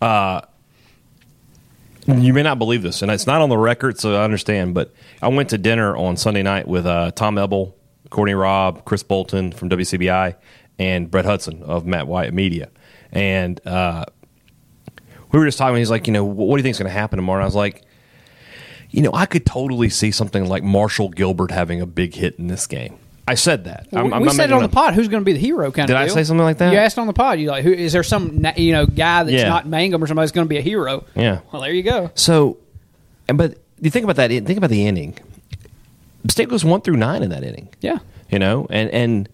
uh, 0.00 0.42
you 2.06 2.32
may 2.32 2.42
not 2.42 2.58
believe 2.58 2.82
this, 2.82 3.02
and 3.02 3.10
it's 3.10 3.26
not 3.26 3.40
on 3.40 3.48
the 3.48 3.58
record, 3.58 3.98
so 3.98 4.14
I 4.14 4.24
understand. 4.24 4.74
But 4.74 4.92
I 5.20 5.28
went 5.28 5.50
to 5.50 5.58
dinner 5.58 5.96
on 5.96 6.16
Sunday 6.16 6.42
night 6.42 6.66
with 6.66 6.86
uh, 6.86 7.10
Tom 7.10 7.38
Ebel, 7.38 7.76
Courtney 8.10 8.34
Robb, 8.34 8.84
Chris 8.84 9.02
Bolton 9.02 9.52
from 9.52 9.68
WCBI, 9.68 10.36
and 10.78 11.10
Brett 11.10 11.24
Hudson 11.24 11.62
of 11.62 11.86
Matt 11.86 12.06
White 12.06 12.32
Media, 12.32 12.70
and 13.12 13.60
uh, 13.66 14.06
we 15.32 15.38
were 15.38 15.44
just 15.46 15.58
talking. 15.58 15.76
He's 15.76 15.90
like, 15.90 16.06
you 16.06 16.12
know, 16.12 16.24
what 16.24 16.56
do 16.56 16.60
you 16.60 16.62
think 16.62 16.74
is 16.74 16.78
going 16.78 16.88
to 16.92 16.98
happen 16.98 17.16
tomorrow? 17.16 17.38
And 17.40 17.44
I 17.44 17.46
was 17.46 17.54
like, 17.54 17.82
you 18.90 19.02
know, 19.02 19.10
I 19.14 19.26
could 19.26 19.46
totally 19.46 19.88
see 19.88 20.10
something 20.10 20.46
like 20.48 20.62
Marshall 20.62 21.08
Gilbert 21.10 21.50
having 21.50 21.80
a 21.80 21.86
big 21.86 22.14
hit 22.14 22.36
in 22.38 22.48
this 22.48 22.66
game. 22.66 22.98
I 23.28 23.34
said 23.34 23.64
that. 23.64 23.86
I'm- 23.92 24.06
we 24.06 24.12
I'm 24.12 24.24
not 24.24 24.34
said 24.34 24.44
it 24.44 24.46
making 24.48 24.56
on 24.56 24.62
the 24.62 24.68
pod. 24.74 24.94
Who's 24.94 25.06
going 25.06 25.20
to 25.20 25.24
be 25.24 25.32
the 25.34 25.38
hero? 25.38 25.70
Kind 25.70 25.84
of. 25.84 25.86
Did 25.88 25.94
of. 25.96 26.02
I 26.02 26.06
deal. 26.06 26.14
say 26.14 26.24
something 26.24 26.42
like 26.42 26.58
that? 26.58 26.72
You 26.72 26.78
asked 26.78 26.98
on 26.98 27.06
the 27.06 27.12
pod. 27.12 27.38
You 27.38 27.48
like, 27.48 27.62
who 27.62 27.72
is 27.72 27.92
there 27.92 28.02
some 28.02 28.40
na- 28.40 28.54
you 28.56 28.72
know 28.72 28.86
guy 28.86 29.22
that's 29.22 29.34
Yeah. 29.36 29.48
not 29.48 29.68
Mangum 29.68 30.02
or 30.02 30.08
somebody 30.08 30.24
that's 30.24 30.32
going 30.32 30.46
to 30.46 30.48
be 30.48 30.58
a 30.58 30.62
hero? 30.62 31.04
Yeah. 31.14 31.40
Well, 31.52 31.62
there 31.62 31.72
you 31.72 31.84
go. 31.84 32.10
So, 32.16 32.58
and 33.28 33.38
but 33.38 33.56
you 33.80 33.90
think 33.90 34.02
about 34.02 34.16
that. 34.16 34.30
Think 34.30 34.56
about 34.58 34.70
the 34.70 34.84
inning. 34.86 35.16
State 36.28 36.48
goes 36.48 36.64
one 36.64 36.80
through 36.80 36.96
nine 36.96 37.22
in 37.22 37.30
that 37.30 37.44
inning. 37.44 37.68
Yeah. 37.80 37.98
you 38.30 38.38
know, 38.40 38.66
and 38.68 38.90
and 38.90 39.28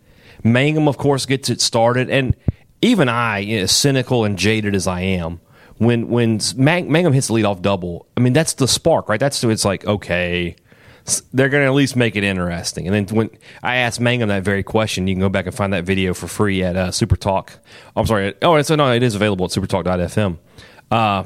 Mangum, 0.45 0.89
of 0.89 0.99
course, 0.99 1.25
gets 1.27 1.49
it 1.49 1.61
started, 1.63 2.11
and 2.11 2.37
even 2.83 3.09
I, 3.09 3.39
you 3.39 3.57
know, 3.57 3.63
as 3.65 3.73
cynical 3.73 4.25
and 4.25 4.39
jaded 4.39 4.75
as 4.75 4.87
I 4.87 5.01
am, 5.01 5.41
when 5.79 6.09
when 6.09 6.41
Mang- 6.57 6.91
Mangum 6.91 7.13
hits 7.13 7.29
the 7.29 7.35
leadoff 7.35 7.63
double, 7.63 8.07
I 8.17 8.21
mean 8.21 8.33
that's 8.33 8.55
the 8.55 8.69
spark, 8.69 9.09
right? 9.09 9.21
That's 9.21 9.43
it's 9.45 9.65
like 9.65 9.85
okay. 9.87 10.57
They're 11.33 11.49
going 11.49 11.63
to 11.63 11.69
at 11.69 11.75
least 11.75 11.95
make 11.95 12.17
it 12.17 12.25
interesting. 12.25 12.89
And 12.89 13.09
then 13.09 13.17
when 13.17 13.31
I 13.63 13.77
asked 13.77 14.01
Mangum 14.01 14.29
that 14.29 14.43
very 14.43 14.65
question, 14.65 15.07
you 15.07 15.15
can 15.15 15.21
go 15.21 15.29
back 15.29 15.47
and 15.47 15.55
find 15.55 15.73
that 15.73 15.85
video 15.85 16.13
for 16.15 16.27
free 16.27 16.65
at 16.65 16.75
uh, 16.75 16.91
Super 16.91 17.15
Talk. 17.15 17.61
I'm 17.95 18.07
sorry. 18.07 18.35
Oh, 18.43 18.61
no, 18.61 18.93
it 18.93 19.05
is 19.05 19.15
available 19.15 19.45
at 19.45 19.53
supertalk.fm. 19.53 20.39
Uh, 20.91 21.23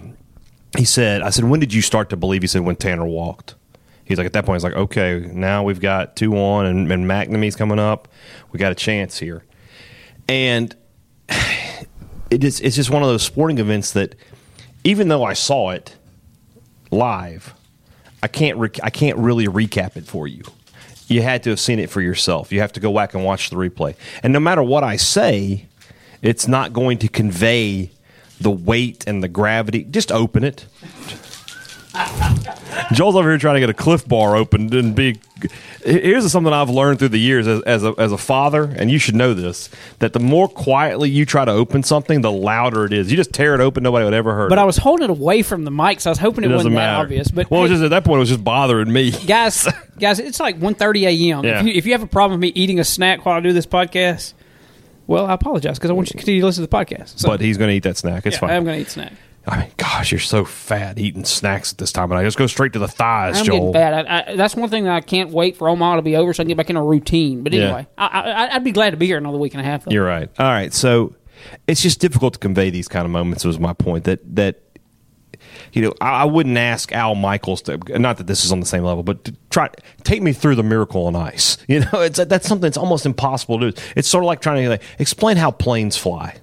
he 0.76 0.84
said, 0.84 1.22
I 1.22 1.30
said, 1.30 1.44
when 1.44 1.60
did 1.60 1.72
you 1.72 1.80
start 1.80 2.10
to 2.10 2.18
believe? 2.18 2.42
He 2.42 2.48
said, 2.48 2.60
when 2.60 2.76
Tanner 2.76 3.06
walked. 3.06 3.54
He's 4.04 4.18
like, 4.18 4.26
at 4.26 4.32
that 4.34 4.44
point, 4.44 4.56
he's 4.56 4.64
like, 4.64 4.74
okay, 4.74 5.20
now 5.32 5.62
we've 5.62 5.80
got 5.80 6.16
2 6.16 6.30
1 6.30 6.66
and, 6.66 6.92
and 6.92 7.06
MacNamee's 7.06 7.56
coming 7.56 7.78
up. 7.78 8.08
We 8.52 8.58
got 8.58 8.72
a 8.72 8.74
chance 8.74 9.18
here. 9.18 9.44
And 10.28 10.74
it 12.30 12.44
is, 12.44 12.60
it's 12.60 12.76
just 12.76 12.90
one 12.90 13.02
of 13.02 13.08
those 13.08 13.22
sporting 13.22 13.58
events 13.58 13.92
that, 13.92 14.16
even 14.84 15.08
though 15.08 15.24
I 15.24 15.34
saw 15.34 15.70
it 15.70 15.96
live, 16.90 17.54
I 18.22 18.28
can't, 18.28 18.58
re- 18.58 18.70
I 18.82 18.90
can't 18.90 19.18
really 19.18 19.46
recap 19.46 19.96
it 19.96 20.06
for 20.06 20.26
you. 20.26 20.42
You 21.08 21.22
had 21.22 21.42
to 21.44 21.50
have 21.50 21.60
seen 21.60 21.78
it 21.78 21.90
for 21.90 22.00
yourself. 22.00 22.52
You 22.52 22.60
have 22.60 22.72
to 22.72 22.80
go 22.80 22.94
back 22.94 23.14
and 23.14 23.24
watch 23.24 23.50
the 23.50 23.56
replay. 23.56 23.96
And 24.22 24.32
no 24.32 24.40
matter 24.40 24.62
what 24.62 24.84
I 24.84 24.96
say, 24.96 25.66
it's 26.22 26.46
not 26.46 26.72
going 26.72 26.98
to 26.98 27.08
convey 27.08 27.90
the 28.40 28.50
weight 28.50 29.04
and 29.06 29.22
the 29.22 29.28
gravity. 29.28 29.84
Just 29.84 30.12
open 30.12 30.44
it. 30.44 30.66
Joel's 32.92 33.16
over 33.16 33.28
here 33.28 33.38
trying 33.38 33.54
to 33.54 33.60
get 33.60 33.70
a 33.70 33.74
Clif 33.74 34.06
Bar 34.06 34.36
opened 34.36 34.74
and 34.74 34.94
be. 34.94 35.20
Here's 35.82 36.30
something 36.30 36.52
I've 36.52 36.70
learned 36.70 36.98
through 36.98 37.08
the 37.08 37.18
years 37.18 37.46
as, 37.48 37.62
as 37.62 37.82
a 37.82 37.94
as 37.98 38.12
a 38.12 38.18
father, 38.18 38.64
and 38.64 38.90
you 38.90 38.98
should 38.98 39.14
know 39.14 39.34
this: 39.34 39.70
that 39.98 40.12
the 40.12 40.20
more 40.20 40.48
quietly 40.48 41.10
you 41.10 41.24
try 41.24 41.44
to 41.44 41.50
open 41.50 41.82
something, 41.82 42.20
the 42.20 42.30
louder 42.30 42.84
it 42.84 42.92
is. 42.92 43.10
You 43.10 43.16
just 43.16 43.32
tear 43.32 43.54
it 43.54 43.60
open, 43.60 43.82
nobody 43.82 44.04
would 44.04 44.14
ever 44.14 44.34
heard. 44.34 44.50
But 44.50 44.58
it. 44.58 44.62
I 44.62 44.64
was 44.64 44.76
holding 44.76 45.04
it 45.04 45.10
away 45.10 45.42
from 45.42 45.64
the 45.64 45.70
mic, 45.70 46.00
so 46.00 46.10
I 46.10 46.12
was 46.12 46.18
hoping 46.18 46.44
it, 46.44 46.50
it 46.50 46.54
wasn't 46.54 46.74
doesn't 46.74 46.76
that 46.76 47.00
obvious. 47.00 47.30
But 47.30 47.50
well, 47.50 47.62
hey, 47.62 47.68
just 47.68 47.82
at 47.82 47.90
that 47.90 48.04
point, 48.04 48.18
it 48.18 48.20
was 48.20 48.28
just 48.28 48.44
bothering 48.44 48.92
me. 48.92 49.10
guys, 49.26 49.66
guys, 49.98 50.18
it's 50.18 50.38
like 50.38 50.58
1.30 50.60 51.30
a.m. 51.30 51.44
Yeah. 51.44 51.60
If, 51.60 51.66
you, 51.66 51.72
if 51.72 51.86
you 51.86 51.92
have 51.92 52.02
a 52.02 52.08
problem 52.08 52.38
with 52.38 52.54
me 52.54 52.60
eating 52.60 52.78
a 52.78 52.84
snack 52.84 53.24
while 53.24 53.36
I 53.36 53.40
do 53.40 53.52
this 53.52 53.66
podcast, 53.66 54.34
well, 55.06 55.26
I 55.26 55.32
apologize 55.32 55.78
because 55.78 55.90
I 55.90 55.94
want 55.94 56.08
you 56.08 56.12
to 56.12 56.18
continue 56.18 56.40
to 56.40 56.46
listen 56.46 56.62
to 56.62 56.70
the 56.70 56.76
podcast. 56.76 57.18
So, 57.18 57.28
But 57.28 57.40
he's 57.40 57.58
going 57.58 57.68
to 57.68 57.74
eat 57.74 57.82
that 57.82 57.96
snack. 57.96 58.26
It's 58.26 58.36
yeah, 58.36 58.40
fine. 58.40 58.50
I'm 58.50 58.64
going 58.64 58.76
to 58.76 58.82
eat 58.82 58.90
snack. 58.90 59.12
I 59.46 59.58
mean, 59.60 59.70
gosh, 59.78 60.12
you're 60.12 60.18
so 60.20 60.44
fat 60.44 60.98
eating 60.98 61.24
snacks 61.24 61.72
at 61.72 61.78
this 61.78 61.92
time, 61.92 62.10
and 62.12 62.18
I 62.18 62.24
just 62.24 62.36
go 62.36 62.46
straight 62.46 62.74
to 62.74 62.78
the 62.78 62.86
thighs, 62.88 63.38
I'm 63.38 63.44
Joel. 63.46 63.56
getting 63.58 63.72
bad. 63.72 64.06
I, 64.06 64.32
I, 64.32 64.36
that's 64.36 64.54
one 64.54 64.68
thing 64.68 64.84
that 64.84 64.92
I 64.94 65.00
can't 65.00 65.30
wait 65.30 65.56
for 65.56 65.68
Omaha 65.68 65.96
to 65.96 66.02
be 66.02 66.14
over 66.16 66.32
so 66.34 66.42
I 66.42 66.44
can 66.44 66.48
get 66.48 66.56
back 66.58 66.70
in 66.70 66.76
a 66.76 66.84
routine. 66.84 67.42
But 67.42 67.52
Yeah. 67.52 67.64
anyway, 67.64 67.86
I, 67.96 68.06
I, 68.06 68.54
I'd 68.54 68.64
be 68.64 68.72
glad 68.72 68.90
to 68.90 68.96
be 68.96 69.06
here 69.06 69.16
another 69.18 69.38
week 69.38 69.54
and 69.54 69.60
a 69.60 69.64
half. 69.64 69.84
Though. 69.84 69.92
You're 69.92 70.04
right. 70.04 70.28
All 70.38 70.46
right. 70.46 70.72
So 70.74 71.14
it's 71.66 71.80
just 71.82 72.00
difficult 72.00 72.34
to 72.34 72.38
convey 72.38 72.68
these 72.70 72.86
kind 72.86 73.04
of 73.06 73.10
moments. 73.10 73.44
Was 73.44 73.58
my 73.58 73.72
point 73.72 74.04
that 74.04 74.20
that 74.36 74.60
you 75.72 75.80
know 75.82 75.94
I, 76.02 76.22
I 76.22 76.24
wouldn't 76.24 76.58
ask 76.58 76.92
Al 76.92 77.14
Michaels 77.14 77.62
to 77.62 77.78
not 77.98 78.18
that 78.18 78.26
this 78.26 78.44
is 78.44 78.52
on 78.52 78.60
the 78.60 78.66
same 78.66 78.84
level, 78.84 79.02
but 79.02 79.24
to 79.24 79.34
try 79.48 79.70
take 80.04 80.20
me 80.22 80.32
through 80.34 80.56
the 80.56 80.62
miracle 80.62 81.06
on 81.06 81.16
ice. 81.16 81.56
You 81.66 81.80
know, 81.80 82.00
it's 82.02 82.22
that's 82.24 82.46
something 82.46 82.62
that's 82.62 82.76
almost 82.76 83.06
impossible 83.06 83.58
to 83.60 83.70
do. 83.70 83.82
It's 83.96 84.08
sort 84.08 84.24
of 84.24 84.26
like 84.26 84.40
trying 84.42 84.64
to 84.64 84.68
like, 84.70 84.82
explain 84.98 85.36
how 85.38 85.50
planes 85.50 85.96
fly. 85.96 86.36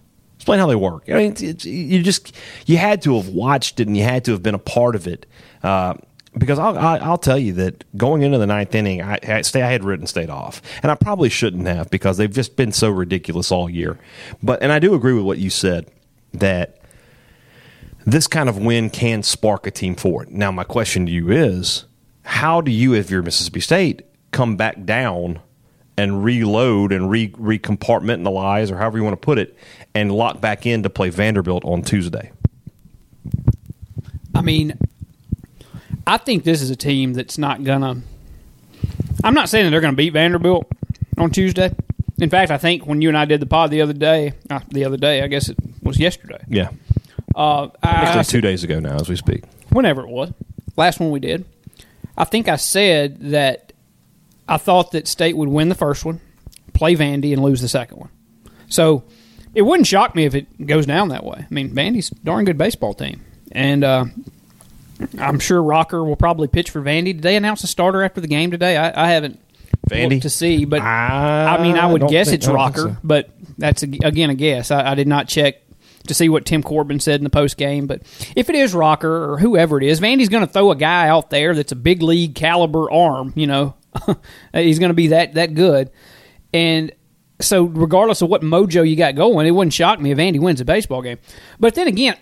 Explain 0.48 0.60
how 0.62 0.68
they 0.68 0.75
work. 0.75 1.04
I 1.10 1.13
mean, 1.16 1.32
it's, 1.34 1.42
it's, 1.42 1.66
you 1.66 2.01
just 2.01 2.34
you 2.68 2.77
had 2.77 3.01
to 3.01 3.18
have 3.18 3.27
watched 3.27 3.82
it 3.82 3.88
and 3.88 3.98
you 3.98 4.04
had 4.04 4.24
to 4.24 4.32
have 4.32 4.42
been 4.42 4.56
a 4.56 4.60
part 4.60 4.96
of 4.96 5.06
it. 5.06 5.25
Uh, 5.62 5.96
because 6.38 6.58
I'll, 6.58 6.77
I'll 6.77 7.18
tell 7.18 7.38
you 7.38 7.51
that 7.54 7.84
going 7.98 8.22
into 8.22 8.38
the 8.38 8.48
ninth 8.48 8.74
inning, 8.74 9.01
I, 9.01 9.20
I, 9.27 9.42
stay, 9.42 9.62
I 9.62 9.70
had 9.70 9.84
written 9.84 10.08
state 10.08 10.30
off, 10.30 10.62
and 10.82 10.89
I 10.89 10.96
probably 10.96 11.27
shouldn't 11.27 11.68
have 11.68 11.89
because 11.89 12.16
they've 12.16 12.32
just 12.32 12.56
been 12.56 12.72
so 12.72 12.89
ridiculous 12.89 13.51
all 13.51 13.70
year. 13.70 14.00
But 14.42 14.63
and 14.63 14.72
I 14.72 14.80
do 14.80 14.94
agree 14.94 15.12
with 15.12 15.25
what 15.25 15.38
you 15.38 15.50
said 15.50 15.92
that 16.36 16.80
this 18.06 18.25
kind 18.25 18.48
of 18.48 18.58
win 18.58 18.89
can 18.89 19.24
spark 19.24 19.68
a 19.68 19.72
team 19.72 19.96
forward. 19.96 20.32
Now, 20.32 20.54
my 20.54 20.63
question 20.63 21.08
to 21.08 21.12
you 21.12 21.30
is, 21.30 21.84
how 22.24 22.62
do 22.62 22.72
you, 22.72 22.94
if 22.94 23.12
you're 23.12 23.22
Mississippi 23.22 23.60
State, 23.60 24.04
come 24.32 24.56
back 24.56 24.86
down 24.86 25.42
and 25.98 26.24
reload 26.24 26.92
and 26.92 27.10
re 27.10 27.30
recompartmentalize, 27.30 28.72
or 28.72 28.77
however 28.77 28.98
you 28.98 29.04
want 29.04 29.13
to 29.20 29.25
put 29.25 29.38
it, 29.39 29.58
and 29.96 30.12
lock 30.12 30.39
back 30.42 30.66
in 30.66 30.84
to 30.84 30.89
play 30.89 31.10
Vanderbilt 31.10 31.63
on 31.66 31.82
Tuesday? 31.82 32.32
I 34.36 34.42
mean, 34.42 34.77
I 36.06 36.18
think 36.18 36.44
this 36.44 36.62
is 36.62 36.70
a 36.70 36.75
team 36.75 37.13
that's 37.13 37.38
not 37.38 37.63
gonna. 37.63 38.01
I'm 39.24 39.34
not 39.34 39.50
saying 39.50 39.66
that 39.66 39.72
they're 39.72 39.82
going 39.82 39.94
to 39.94 39.98
beat 39.98 40.13
Vanderbilt 40.13 40.68
on 41.18 41.32
Tuesday. 41.32 41.74
In 42.20 42.30
fact, 42.30 42.51
I 42.51 42.58
think 42.58 42.86
when 42.86 43.01
you 43.01 43.10
and 43.10 43.18
I 43.18 43.25
did 43.25 43.39
the 43.42 43.46
pod 43.48 43.72
the 43.72 43.82
other 43.82 43.94
day, 43.94 44.34
uh, 44.50 44.60
the 44.70 44.86
other 44.86 44.98
day, 44.98 45.24
I 45.24 45.27
guess 45.27 45.50
it 45.50 45.58
was 45.82 46.00
yesterday. 46.00 46.39
Yeah, 46.48 46.70
Uh, 47.36 47.70
I, 47.84 47.89
actually 47.89 48.20
I- 48.20 48.24
two 48.24 48.42
days 48.42 48.63
ago 48.63 48.80
now 48.80 48.96
as 48.96 49.10
we 49.10 49.16
speak. 49.16 49.44
whenever 49.70 50.01
it 50.01 50.10
was, 50.10 50.32
last 50.77 51.00
one 51.00 51.10
we 51.12 51.20
did, 51.20 51.46
I 52.18 52.24
think 52.25 52.48
I 52.48 52.56
said 52.58 53.20
that 53.32 53.66
I 54.48 54.58
thought 54.58 54.92
that 54.92 55.08
State 55.08 55.36
would 55.36 55.50
win 55.50 55.70
the 55.70 55.75
first 55.75 56.06
one, 56.06 56.22
play 56.74 56.96
Vandy, 56.96 57.34
and 57.34 57.42
lose 57.42 57.62
the 57.62 57.68
second 57.68 58.00
one. 58.00 58.10
So 58.70 59.04
it 59.54 59.62
wouldn't 59.62 59.88
shock 59.88 60.16
me 60.16 60.25
if 60.25 60.36
it 60.36 60.66
goes 60.66 60.86
down 60.86 61.10
that 61.10 61.24
way. 61.24 61.39
I 61.39 61.54
mean, 61.54 61.72
Vandy's 61.72 62.12
a 62.12 62.16
darn 62.16 62.46
good 62.46 62.58
baseball 62.58 62.94
team, 62.94 63.24
and 63.51 63.84
uh, 63.84 64.06
I'm 65.20 65.39
sure 65.39 65.62
Rocker 65.62 66.04
will 66.04 66.16
probably 66.16 66.48
pitch 66.48 66.70
for 66.70 66.82
Vandy. 66.82 67.06
Did 67.06 67.22
they 67.22 67.36
announce 67.36 67.63
a 67.63 67.68
starter 67.68 68.04
after 68.04 68.22
the 68.22 68.27
game 68.27 68.51
today? 68.51 68.77
I, 68.77 69.06
I 69.06 69.10
haven't 69.10 69.39
Vandy? 69.89 70.12
looked 70.12 70.22
to 70.24 70.30
see, 70.30 70.66
but 70.66 70.82
I 70.82 71.58
I 71.58 71.63
mean, 71.63 71.77
I 71.77 71.92
would 71.92 72.08
guess 72.08 72.32
it's 72.32 72.48
I 72.48 72.51
don't 72.51 72.74
think 72.74 72.77
Rocker, 72.77 72.96
so. 72.96 72.98
but 73.04 73.30
that's 73.58 73.84
a, 73.84 73.88
again 74.04 74.30
a 74.30 74.36
guess. 74.36 74.72
I, 74.72 74.92
I 74.92 74.96
did 74.96 75.08
not 75.08 75.27
check 75.27 75.62
to 76.08 76.13
see 76.13 76.30
what 76.30 76.46
Tim 76.46 76.63
Corbin 76.63 77.00
said 77.00 77.20
in 77.20 77.24
the 77.24 77.30
post 77.30 77.58
game, 77.58 77.88
but 77.88 78.01
if 78.36 78.50
it 78.50 78.56
is 78.56 78.74
Rocker 78.74 79.32
or 79.32 79.38
whoever 79.38 79.77
it 79.77 79.84
is, 79.84 80.00
Vandy's 80.00 80.30
going 80.30 80.46
to 80.46 80.51
throw 80.51 80.72
a 80.72 80.75
guy 80.75 81.08
out 81.08 81.30
there 81.30 81.54
that's 81.54 81.72
a 81.72 81.75
big 81.75 82.01
league 82.01 82.36
caliber 82.36 82.92
arm. 82.92 83.34
You 83.36 83.48
know, 83.48 83.75
he's 84.53 84.79
going 84.79 84.89
to 84.89 84.96
be 84.96 85.08
that 85.08 85.36
that 85.36 85.53
good, 85.53 85.91
and 86.53 86.91
so 87.39 87.63
regardless 87.63 88.22
of 88.22 88.29
what 88.29 88.41
mojo 88.41 88.88
you 88.88 88.96
got 88.96 89.15
going, 89.15 89.46
it 89.46 89.51
wouldn't 89.51 89.74
shock 89.74 90.00
me 90.00 90.12
if 90.12 90.20
Andy 90.20 90.39
wins 90.39 90.62
a 90.62 90.65
baseball 90.65 91.01
game. 91.01 91.20
But 91.60 91.75
then 91.75 91.88
again, 91.88 92.17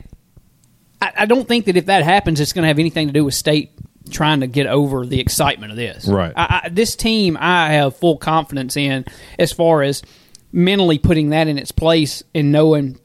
I, 1.01 1.12
I 1.19 1.25
don't 1.25 1.48
think 1.48 1.65
that 1.65 1.77
if 1.77 1.86
that 1.86 2.03
happens, 2.03 2.39
it's 2.39 2.53
going 2.53 2.63
to 2.63 2.67
have 2.67 2.79
anything 2.79 3.07
to 3.07 3.13
do 3.13 3.24
with 3.24 3.34
State 3.34 3.72
trying 4.10 4.41
to 4.41 4.48
get 4.48 4.67
over 4.67 5.05
the 5.05 5.19
excitement 5.19 5.72
of 5.72 5.77
this. 5.77 6.07
Right. 6.07 6.34
I, 6.36 6.62
I, 6.65 6.69
this 6.69 6.95
team, 6.95 7.38
I 7.39 7.74
have 7.74 7.95
full 7.95 8.17
confidence 8.17 8.77
in 8.77 9.05
as 9.39 9.51
far 9.51 9.81
as 9.81 10.03
mentally 10.51 11.00
putting 11.00 11.29
that 11.29 11.48
in 11.48 11.57
its 11.57 11.72
place 11.72 12.24
and 12.34 12.51
knowing. 12.51 13.00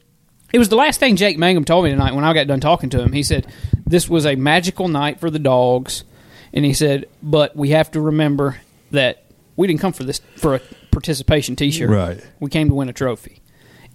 It 0.53 0.59
was 0.59 0.69
the 0.69 0.77
last 0.77 1.01
thing 1.01 1.17
Jake 1.17 1.39
Mangum 1.39 1.65
told 1.65 1.85
me 1.85 1.91
tonight 1.91 2.15
when 2.15 2.25
I 2.25 2.35
got 2.35 2.49
done 2.49 2.61
talking 2.61 2.91
to 2.91 3.01
him. 3.01 3.13
He 3.13 3.23
said, 3.23 3.47
This 3.87 4.09
was 4.09 4.27
a 4.27 4.35
magical 4.35 4.89
night 4.89 5.21
for 5.21 5.31
the 5.31 5.39
dogs. 5.39 6.05
And 6.53 6.65
he 6.65 6.73
said, 6.73 7.07
But 7.23 7.57
we 7.57 7.71
have 7.71 7.91
to 7.93 8.01
remember 8.01 8.61
that 8.91 9.25
we 9.57 9.67
didn't 9.67 9.81
come 9.81 9.93
for 9.93 10.05
this 10.05 10.21
for 10.37 10.57
a 10.57 10.61
participation 10.91 11.57
t 11.57 11.71
shirt. 11.71 11.91
Right. 11.91 12.27
We 12.41 12.51
came 12.51 12.69
to 12.69 12.75
win 12.75 12.89
a 12.89 12.93
trophy. 12.93 13.41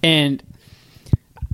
And 0.04 0.42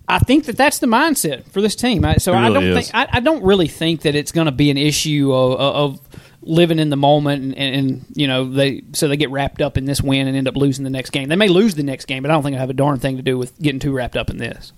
I 0.08 0.20
think 0.20 0.46
that 0.46 0.58
that's 0.58 0.80
the 0.80 0.88
mindset 0.88 1.46
for 1.52 1.62
this 1.62 1.76
team. 1.76 2.04
So 2.18 2.34
It 2.34 2.38
I 2.38 2.50
don't 2.50 2.64
is. 2.64 2.76
think 2.76 2.96
I, 2.96 3.18
I 3.18 3.20
don't 3.22 3.44
really 3.44 3.68
think 3.68 4.02
that 4.02 4.14
it's 4.16 4.32
going 4.32 4.46
to 4.46 4.52
be 4.52 4.70
an 4.70 4.78
issue 4.78 5.34
of, 5.34 5.60
of 5.60 6.02
living 6.44 6.80
in 6.80 6.90
the 6.90 6.98
moment 6.98 7.44
and, 7.44 7.56
and, 7.56 7.76
and 7.76 8.06
you 8.16 8.28
know 8.28 8.50
they 8.50 8.82
so 8.94 9.08
they 9.08 9.16
get 9.16 9.30
wrapped 9.30 9.62
up 9.62 9.78
in 9.78 9.86
this 9.86 10.02
win 10.02 10.28
and 10.28 10.36
end 10.36 10.48
up 10.48 10.56
losing 10.58 10.84
the 10.84 10.90
next 10.90 11.12
game. 11.12 11.30
They 11.30 11.36
may 11.36 11.48
lose 11.48 11.76
the 11.76 11.84
next 11.84 12.06
game, 12.06 12.24
but 12.24 12.32
I 12.32 12.34
don't 12.34 12.44
think 12.44 12.56
it 12.56 12.60
have 12.60 12.70
a 12.70 12.74
darn 12.74 13.00
thing 13.00 13.18
to 13.18 13.24
do 13.24 13.38
with 13.38 13.58
getting 13.60 13.80
too 13.80 13.94
wrapped 13.94 14.18
up 14.18 14.30
in 14.30 14.38
this. 14.38 14.74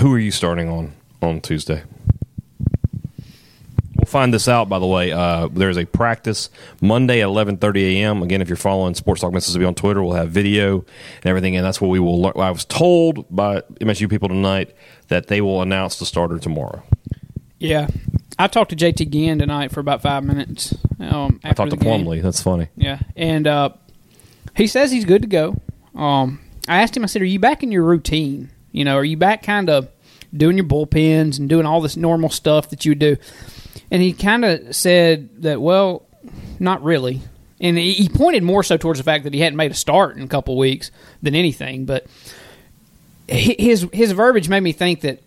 Who 0.00 0.12
are 0.12 0.18
you 0.18 0.30
starting 0.32 0.68
on 0.68 0.94
on 1.22 1.40
Tuesday? 1.40 1.82
We'll 4.04 4.10
find 4.10 4.34
this 4.34 4.48
out. 4.48 4.68
By 4.68 4.78
the 4.80 4.86
way, 4.86 5.12
uh, 5.12 5.48
there's 5.48 5.78
a 5.78 5.86
practice 5.86 6.50
Monday 6.82 7.22
at 7.22 7.28
11:30 7.28 8.00
a.m. 8.02 8.22
Again, 8.22 8.42
if 8.42 8.50
you're 8.50 8.56
following 8.56 8.94
Sports 8.94 9.22
Talk 9.22 9.32
Mississippi 9.32 9.64
on 9.64 9.74
Twitter, 9.74 10.02
we'll 10.02 10.12
have 10.12 10.28
video 10.28 10.80
and 10.80 11.24
everything, 11.24 11.56
and 11.56 11.64
that's 11.64 11.80
what 11.80 11.88
we 11.88 11.98
will. 11.98 12.20
Learn. 12.20 12.34
I 12.36 12.50
was 12.50 12.66
told 12.66 13.24
by 13.34 13.62
MSU 13.80 14.10
people 14.10 14.28
tonight 14.28 14.76
that 15.08 15.28
they 15.28 15.40
will 15.40 15.62
announce 15.62 15.98
the 15.98 16.04
starter 16.04 16.38
tomorrow. 16.38 16.82
Yeah, 17.58 17.88
I 18.38 18.46
talked 18.48 18.68
to 18.72 18.76
JT 18.76 19.08
Ginn 19.08 19.38
tonight 19.38 19.72
for 19.72 19.80
about 19.80 20.02
five 20.02 20.22
minutes. 20.22 20.74
Um, 21.00 21.40
I 21.42 21.54
talked 21.54 21.70
to 21.70 21.78
Plumley. 21.78 22.20
That's 22.20 22.42
funny. 22.42 22.68
Yeah, 22.76 22.98
and 23.16 23.46
uh, 23.46 23.70
he 24.54 24.66
says 24.66 24.92
he's 24.92 25.06
good 25.06 25.22
to 25.22 25.28
go. 25.28 25.56
Um, 25.94 26.40
I 26.68 26.82
asked 26.82 26.94
him. 26.94 27.04
I 27.04 27.06
said, 27.06 27.22
"Are 27.22 27.24
you 27.24 27.38
back 27.38 27.62
in 27.62 27.72
your 27.72 27.84
routine? 27.84 28.50
You 28.70 28.84
know, 28.84 28.96
are 28.96 29.04
you 29.04 29.16
back 29.16 29.42
kind 29.42 29.70
of 29.70 29.88
doing 30.36 30.58
your 30.58 30.66
bullpens 30.66 31.38
and 31.38 31.48
doing 31.48 31.64
all 31.64 31.80
this 31.80 31.96
normal 31.96 32.28
stuff 32.28 32.68
that 32.68 32.84
you 32.84 32.90
would 32.90 32.98
do?" 32.98 33.16
And 33.90 34.02
he 34.02 34.12
kind 34.12 34.44
of 34.44 34.74
said 34.74 35.42
that, 35.42 35.60
"Well, 35.60 36.06
not 36.58 36.82
really." 36.82 37.22
And 37.60 37.78
he 37.78 38.08
pointed 38.08 38.42
more 38.42 38.62
so 38.62 38.76
towards 38.76 38.98
the 38.98 39.04
fact 39.04 39.24
that 39.24 39.32
he 39.32 39.40
hadn't 39.40 39.56
made 39.56 39.70
a 39.70 39.74
start 39.74 40.16
in 40.16 40.22
a 40.22 40.28
couple 40.28 40.58
weeks 40.58 40.90
than 41.22 41.34
anything. 41.34 41.86
But 41.86 42.06
his 43.28 43.86
his 43.92 44.12
verbiage 44.12 44.48
made 44.48 44.60
me 44.60 44.72
think 44.72 45.00
that 45.02 45.20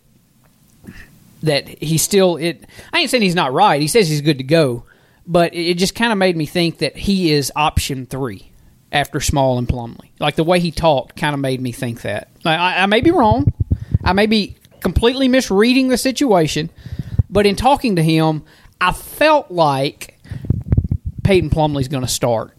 that 1.42 1.66
he 1.66 1.98
still 1.98 2.36
it 2.36 2.64
I 2.92 3.00
ain't 3.00 3.10
saying 3.10 3.22
he's 3.22 3.34
not 3.34 3.52
right. 3.52 3.80
He 3.80 3.88
says 3.88 4.08
he's 4.08 4.20
good 4.20 4.38
to 4.38 4.44
go, 4.44 4.84
but 5.26 5.54
it 5.54 5.74
just 5.74 5.94
kind 5.94 6.12
of 6.12 6.18
made 6.18 6.36
me 6.36 6.46
think 6.46 6.78
that 6.78 6.96
he 6.96 7.32
is 7.32 7.50
option 7.56 8.06
three 8.06 8.50
after 8.92 9.20
Small 9.20 9.58
and 9.58 9.68
Plumley. 9.68 10.12
Like 10.18 10.36
the 10.36 10.44
way 10.44 10.60
he 10.60 10.70
talked 10.70 11.16
kind 11.16 11.34
of 11.34 11.40
made 11.40 11.60
me 11.60 11.72
think 11.72 12.02
that. 12.02 12.28
I, 12.44 12.82
I 12.82 12.86
may 12.86 13.00
be 13.00 13.10
wrong. 13.10 13.52
I 14.04 14.12
may 14.12 14.26
be 14.26 14.56
completely 14.80 15.28
misreading 15.28 15.88
the 15.88 15.98
situation, 15.98 16.70
but 17.30 17.46
in 17.46 17.56
talking 17.56 17.96
to 17.96 18.02
him, 18.02 18.44
I 18.80 18.92
felt 18.92 19.50
like 19.50 20.18
Peyton 21.24 21.50
Plumley's 21.50 21.88
going 21.88 22.04
to 22.04 22.10
start. 22.10 22.52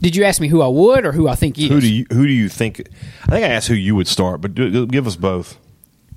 Did 0.00 0.14
you 0.14 0.24
ask 0.24 0.40
me 0.40 0.48
who 0.48 0.60
I 0.62 0.68
would 0.68 1.06
or 1.06 1.12
who 1.12 1.26
I 1.28 1.34
think 1.36 1.56
he 1.56 1.68
Who 1.68 1.78
is? 1.78 1.84
do 1.84 1.92
you 1.92 2.06
Who 2.12 2.26
do 2.26 2.32
you 2.32 2.48
think? 2.48 2.80
I 3.24 3.26
think 3.30 3.44
I 3.44 3.48
asked 3.48 3.68
who 3.68 3.74
you 3.74 3.94
would 3.96 4.08
start, 4.08 4.40
but 4.40 4.54
do, 4.54 4.86
give 4.86 5.06
us 5.06 5.16
both. 5.16 5.58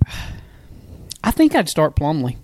I 1.24 1.30
think 1.30 1.54
I'd 1.54 1.68
start 1.68 1.96
Plumley. 1.96 2.38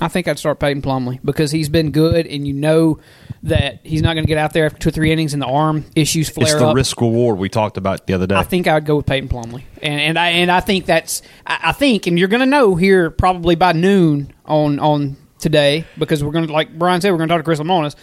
I 0.00 0.08
think 0.08 0.28
I'd 0.28 0.38
start 0.38 0.58
Peyton 0.58 0.82
Plumley 0.82 1.20
because 1.24 1.50
he's 1.50 1.68
been 1.68 1.90
good, 1.90 2.26
and 2.26 2.46
you 2.46 2.54
know 2.54 2.98
that 3.42 3.80
he's 3.84 4.02
not 4.02 4.14
going 4.14 4.24
to 4.24 4.28
get 4.28 4.38
out 4.38 4.52
there 4.52 4.66
after 4.66 4.78
two 4.78 4.88
or 4.88 4.92
three 4.92 5.12
innings 5.12 5.32
and 5.32 5.42
the 5.42 5.46
arm 5.46 5.84
issues 5.94 6.28
flare 6.28 6.46
It's 6.46 6.54
the 6.60 6.68
up. 6.68 6.76
risk 6.76 7.00
reward 7.00 7.38
we 7.38 7.48
talked 7.48 7.76
about 7.76 8.06
the 8.06 8.14
other 8.14 8.26
day. 8.26 8.34
I 8.34 8.42
think 8.42 8.66
I'd 8.66 8.84
go 8.86 8.96
with 8.96 9.06
Peyton 9.06 9.28
Plumley, 9.28 9.64
and, 9.82 10.00
and 10.00 10.18
I 10.18 10.28
and 10.30 10.50
I 10.50 10.60
think 10.60 10.86
that's 10.86 11.22
I, 11.46 11.58
I 11.64 11.72
think, 11.72 12.06
and 12.06 12.18
you're 12.18 12.28
going 12.28 12.40
to 12.40 12.46
know 12.46 12.76
here 12.76 13.10
probably 13.10 13.54
by 13.54 13.72
noon 13.72 14.32
on 14.46 14.78
on 14.78 15.16
today 15.38 15.84
because 15.98 16.22
we're 16.22 16.32
going 16.32 16.46
to 16.46 16.52
like 16.52 16.78
Brian 16.78 17.00
said 17.00 17.10
we're 17.10 17.18
going 17.18 17.28
to 17.28 17.32
talk 17.34 17.40
to 17.40 17.44
Chris 17.44 17.60
Lemonis. 17.60 17.94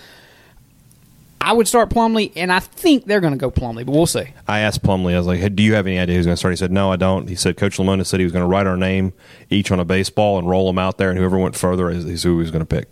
I 1.40 1.54
would 1.54 1.68
start 1.68 1.90
Plumley, 1.90 2.32
and 2.36 2.52
I 2.52 2.60
think 2.60 3.06
they're 3.06 3.22
going 3.22 3.34
to 3.34 3.38
go 3.38 3.50
Plumley, 3.50 3.84
but 3.84 3.94
we'll 3.94 4.06
see. 4.06 4.26
I 4.48 4.60
asked 4.60 4.84
Plumley, 4.84 5.14
I 5.14 5.18
was 5.18 5.28
like, 5.28 5.40
hey, 5.40 5.50
do 5.50 5.64
you 5.64 5.76
have 5.76 5.88
any 5.88 6.00
idea 6.00 6.16
who's 6.16 6.26
going 6.26 6.34
to 6.34 6.38
start? 6.38 6.52
He 6.52 6.58
said, 6.58 6.72
no, 6.72 6.92
I 6.92 6.96
don't. 6.96 7.28
He 7.28 7.36
said, 7.36 7.58
Coach 7.58 7.78
Lamona 7.78 8.06
said 8.06 8.20
he 8.20 8.26
was 8.26 8.34
going 8.34 8.44
to 8.44 8.48
write 8.48 8.68
our 8.68 8.76
name 8.76 9.14
each 9.50 9.72
on 9.72 9.80
a 9.80 9.86
baseball 9.86 10.40
and 10.40 10.50
roll 10.50 10.68
them 10.68 10.78
out 10.78 10.98
there, 10.98 11.10
and 11.10 11.18
whoever 11.18 11.38
went 11.38 11.56
further 11.56 11.90
is, 11.90 12.06
is 12.06 12.24
who 12.24 12.32
he 12.32 12.38
was 12.38 12.52
going 12.52 12.66
to 12.66 12.76
pick. 12.76 12.92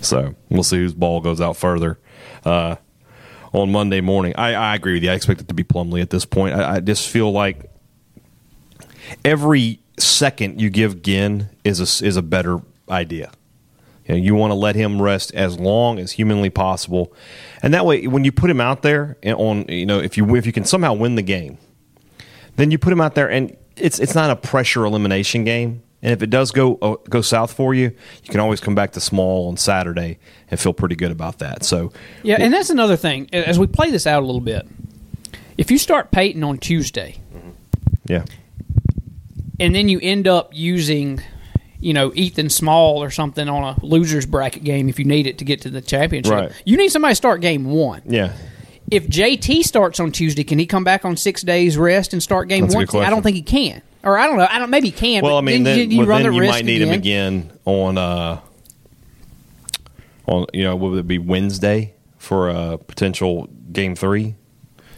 So 0.00 0.34
we'll 0.48 0.62
see 0.62 0.76
whose 0.78 0.94
ball 0.94 1.20
goes 1.20 1.40
out 1.40 1.56
further 1.56 1.98
uh, 2.44 2.76
on 3.52 3.72
Monday 3.72 4.00
morning. 4.00 4.34
I, 4.36 4.54
I 4.54 4.74
agree 4.74 4.94
with 4.94 5.02
you. 5.02 5.10
I 5.10 5.14
expect 5.14 5.40
it 5.40 5.48
to 5.48 5.54
be 5.54 5.64
Plumley 5.64 6.00
at 6.00 6.10
this 6.10 6.24
point. 6.24 6.54
I, 6.54 6.76
I 6.76 6.80
just 6.80 7.08
feel 7.08 7.32
like 7.32 7.70
every 9.24 9.80
second 9.98 10.60
you 10.60 10.70
give 10.70 11.02
Ginn 11.02 11.50
is 11.64 11.80
a, 11.80 12.06
is 12.06 12.16
a 12.16 12.22
better 12.22 12.60
idea. 12.88 13.32
You, 14.08 14.14
know, 14.14 14.20
you 14.20 14.34
want 14.34 14.50
to 14.50 14.54
let 14.54 14.74
him 14.74 15.00
rest 15.00 15.34
as 15.34 15.58
long 15.58 15.98
as 15.98 16.12
humanly 16.12 16.50
possible, 16.50 17.12
and 17.62 17.74
that 17.74 17.86
way, 17.86 18.06
when 18.06 18.24
you 18.24 18.32
put 18.32 18.50
him 18.50 18.60
out 18.60 18.82
there 18.82 19.16
on, 19.24 19.66
you 19.68 19.86
know, 19.86 20.00
if 20.00 20.16
you 20.16 20.34
if 20.34 20.46
you 20.46 20.52
can 20.52 20.64
somehow 20.64 20.94
win 20.94 21.14
the 21.14 21.22
game, 21.22 21.58
then 22.56 22.70
you 22.70 22.78
put 22.78 22.92
him 22.92 23.00
out 23.00 23.14
there, 23.14 23.30
and 23.30 23.56
it's 23.76 23.98
it's 24.00 24.14
not 24.14 24.30
a 24.30 24.36
pressure 24.36 24.84
elimination 24.84 25.44
game. 25.44 25.82
And 26.00 26.12
if 26.12 26.22
it 26.22 26.30
does 26.30 26.52
go 26.52 26.76
uh, 26.76 26.96
go 27.10 27.20
south 27.22 27.52
for 27.52 27.74
you, 27.74 27.86
you 28.22 28.30
can 28.30 28.40
always 28.40 28.60
come 28.60 28.74
back 28.74 28.92
to 28.92 29.00
small 29.00 29.48
on 29.48 29.56
Saturday 29.56 30.18
and 30.50 30.58
feel 30.58 30.72
pretty 30.72 30.94
good 30.94 31.10
about 31.10 31.40
that. 31.40 31.64
So, 31.64 31.92
Yeah, 32.22 32.36
and 32.38 32.52
that's 32.52 32.70
another 32.70 32.96
thing. 32.96 33.28
As 33.32 33.58
we 33.58 33.66
play 33.66 33.90
this 33.90 34.06
out 34.06 34.22
a 34.22 34.26
little 34.26 34.40
bit, 34.40 34.66
if 35.56 35.70
you 35.72 35.78
start 35.78 36.12
Peyton 36.12 36.44
on 36.44 36.58
Tuesday, 36.58 37.20
yeah, 38.06 38.24
and 39.58 39.74
then 39.74 39.88
you 39.88 39.98
end 40.00 40.28
up 40.28 40.50
using, 40.54 41.20
you 41.80 41.92
know, 41.92 42.12
Ethan 42.14 42.50
Small 42.50 43.02
or 43.02 43.10
something 43.10 43.48
on 43.48 43.62
a 43.62 43.84
losers 43.84 44.26
bracket 44.26 44.64
game 44.64 44.88
if 44.88 44.98
you 44.98 45.04
need 45.04 45.26
it 45.26 45.38
to 45.38 45.44
get 45.44 45.60
to 45.62 45.70
the 45.70 45.80
championship. 45.80 46.32
Right. 46.32 46.52
You 46.64 46.76
need 46.76 46.90
somebody 46.90 47.12
to 47.12 47.16
start 47.16 47.40
game 47.40 47.66
one. 47.66 48.02
yeah, 48.06 48.32
If 48.90 49.06
JT 49.06 49.62
starts 49.62 50.00
on 50.00 50.12
Tuesday, 50.12 50.44
can 50.44 50.58
he 50.58 50.66
come 50.66 50.84
back 50.84 51.04
on 51.04 51.16
six 51.16 51.42
days 51.42 51.76
rest 51.76 52.12
and 52.12 52.22
start 52.22 52.48
game 52.48 52.68
That's 52.68 52.92
one? 52.92 53.04
I 53.04 53.10
don't 53.10 53.22
think 53.22 53.36
he 53.36 53.42
can. 53.42 53.82
Or 54.02 54.18
I 54.18 54.26
don't 54.26 54.38
know. 54.38 54.46
I 54.48 54.58
don't. 54.58 54.70
Maybe 54.70 54.88
he 54.88 54.92
can. 54.92 55.22
Well, 55.24 55.36
I 55.36 55.40
mean, 55.40 55.64
then, 55.64 55.90
you, 55.90 55.98
well, 55.98 56.06
run 56.06 56.22
then 56.22 56.30
the 56.30 56.36
you 56.36 56.40
risk 56.42 56.52
might 56.52 56.64
need 56.64 56.82
again. 56.82 56.88
him 56.88 56.98
again 56.98 57.52
on 57.64 57.98
uh, 57.98 58.40
on 60.26 60.46
you 60.52 60.62
know 60.62 60.76
what 60.76 60.92
would 60.92 61.00
it 61.00 61.08
be 61.08 61.18
Wednesday 61.18 61.94
for 62.16 62.48
a 62.48 62.78
potential 62.78 63.48
game 63.72 63.94
three. 63.94 64.36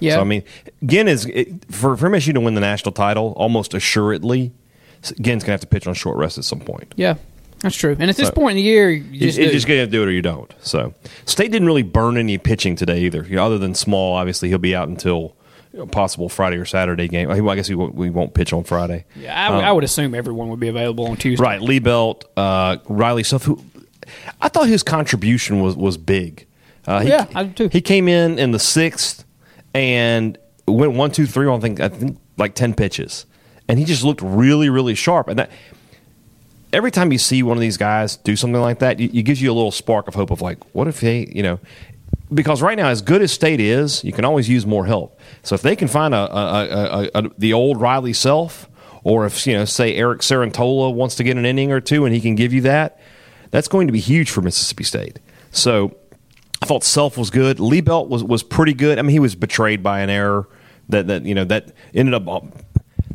Yeah. 0.01 0.17
So 0.17 0.21
I 0.21 0.25
mean, 0.25 0.43
Ginn 0.85 1.09
is 1.09 1.27
it, 1.27 1.65
for 1.73 1.97
for 1.97 2.09
MSU 2.11 2.35
to 2.35 2.41
win 2.41 2.55
the 2.55 2.61
national 2.61 2.93
title 2.93 3.33
almost 3.37 3.75
assuredly. 3.75 4.53
Ginn's 5.21 5.43
gonna 5.45 5.53
have 5.53 5.61
to 5.61 5.67
pitch 5.67 5.87
on 5.87 5.95
short 5.95 6.17
rest 6.19 6.39
at 6.39 6.45
some 6.45 6.61
point. 6.61 6.93
yeah, 6.97 7.15
that's 7.61 7.77
true. 7.77 7.97
And 7.99 8.11
at 8.11 8.17
this 8.17 8.29
So- 8.29 8.35
point 8.35 8.53
in 8.53 8.57
the 8.57 8.63
year, 8.63 8.91
you 8.91 9.03
You 9.11 9.21
just, 9.21 9.39
just, 9.39 9.49
do. 9.49 9.53
just 9.53 9.67
gonna 9.67 9.81
have 9.81 9.89
to 9.89 9.93
do 9.93 10.03
it 10.03 10.07
or 10.07 10.13
you 10.13 10.23
don't. 10.23 10.53
So 10.61 10.95
State 11.25 11.51
didn't 11.53 11.67
really 11.67 11.83
burn 11.83 12.17
any 12.17 12.39
pitching 12.39 12.77
today 12.77 13.01
either. 13.03 13.27
You 13.29 13.37
know, 13.37 13.45
other 13.47 13.59
than 13.59 13.75
small, 13.75 14.15
obviously 14.17 14.49
he'll 14.49 14.59
be 14.59 14.75
out 14.75 14.89
until 14.89 15.37
a 15.79 15.87
possible 15.87 16.29
Friday 16.29 16.57
or 16.57 16.65
Saturday 16.65 17.07
game. 17.07 17.29
Well, 17.29 17.49
I 17.51 17.55
guess 17.55 17.69
we 17.69 17.77
won't, 17.77 17.95
we 17.95 18.11
won't 18.11 18.35
pitch 18.35 18.53
on 18.53 18.65
Friday. 18.65 19.05
Yeah, 19.15 19.35
I, 19.49 19.55
would- 19.55 19.65
I 19.65 19.73
would 19.73 19.85
assume 19.85 20.15
everyone 20.15 20.49
would 20.49 20.59
be 20.61 20.69
available 20.69 21.07
on 21.07 21.17
Tuesday. 21.17 21.43
Right, 21.43 21.61
Lee 21.63 21.79
Belt, 21.79 22.25
uh, 22.37 22.79
Riley 22.89 23.23
Self. 23.23 23.45
Who 23.45 23.63
I 24.41 24.49
thought 24.49 24.67
his 24.69 24.83
contribution 24.83 25.61
was 25.63 25.77
was 25.77 25.97
big. 25.97 26.47
Uh, 26.87 27.01
he, 27.01 27.09
Yeah, 27.11 27.27
I 27.35 27.45
do 27.45 27.53
too. 27.53 27.69
He 27.71 27.81
came 27.81 28.09
in 28.09 28.39
in 28.39 28.51
the 28.51 28.59
sixth 28.59 29.25
and 29.75 30.37
went 30.67 30.93
one, 30.95 31.11
two, 31.13 31.27
three 31.27 31.47
on 31.47 31.59
I 31.59 31.61
think 31.61 31.79
I 31.81 31.89
think 31.89 32.19
like 32.37 32.55
ten 32.55 32.75
pitches, 32.75 33.27
and 33.71 33.79
he 33.79 33.85
just 33.85 34.03
looked 34.03 34.21
really, 34.21 34.69
really 34.69 34.97
sharp. 34.97 35.29
And 35.29 35.39
that 35.39 35.51
every 36.73 36.91
time 36.91 37.13
you 37.13 37.19
see 37.19 37.45
one 37.45 37.57
of 37.57 37.61
these 37.61 37.77
guys 37.77 38.17
do 38.17 38.35
something 38.35 38.61
like 38.61 38.81
that, 38.81 39.01
it, 39.01 39.23
gives 39.23 39.41
you 39.41 39.49
a 39.49 39.55
little 39.55 39.71
spark 39.71 40.09
of 40.09 40.15
hope 40.17 40.33
of 40.33 40.43
like, 40.43 40.59
what 40.75 40.89
if 40.89 41.01
they, 41.01 41.27
you 41.33 41.45
know, 41.45 41.61
because 42.35 42.63
right 42.63 42.77
now, 42.77 42.89
as 42.89 43.01
good 43.01 43.23
as 43.23 43.31
State 43.31 43.61
is, 43.61 44.03
you 44.03 44.13
can 44.13 44.25
always 44.25 44.49
use 44.49 44.67
more 44.67 44.87
help. 44.87 45.21
So 45.45 45.55
if 45.55 45.63
they 45.63 45.77
can 45.77 45.87
find 45.87 46.15
a, 46.15 46.37
a, 46.37 46.45
a, 46.45 46.65
a, 46.67 47.11
a 47.15 47.31
the 47.39 47.53
old 47.53 47.81
Riley 47.81 48.13
self, 48.13 48.69
or 49.05 49.25
if 49.25 49.47
you 49.47 49.55
know, 49.55 49.65
say 49.65 49.95
Eric 49.95 50.21
Cerantola 50.21 50.93
wants 50.93 51.15
to 51.17 51.25
get 51.25 51.37
an 51.37 51.47
inning 51.47 51.71
or 51.71 51.81
two, 51.81 52.05
and 52.05 52.13
he 52.13 52.21
can 52.21 52.35
give 52.35 52.53
you 52.53 52.63
that, 52.63 53.01
that's 53.53 53.69
going 53.69 53.87
to 53.87 53.93
be 53.93 54.01
huge 54.01 54.31
for 54.31 54.43
Mississippi 54.43 54.83
State. 54.83 55.21
So 55.53 55.97
I 56.61 56.67
thought 56.67 56.83
Self 56.83 57.17
was 57.17 57.31
good. 57.31 57.61
Lee 57.61 57.83
Belt 57.83 58.09
was 58.09 58.25
was 58.25 58.43
pretty 58.43 58.75
good. 58.75 58.99
I 58.99 59.03
mean, 59.03 59.13
he 59.13 59.21
was 59.21 59.37
betrayed 59.37 59.81
by 59.81 60.01
an 60.01 60.11
error 60.11 60.49
that 60.89 61.07
that 61.07 61.25
you 61.25 61.35
know 61.35 61.45
that 61.45 61.73
ended 61.95 62.15
up 62.15 62.27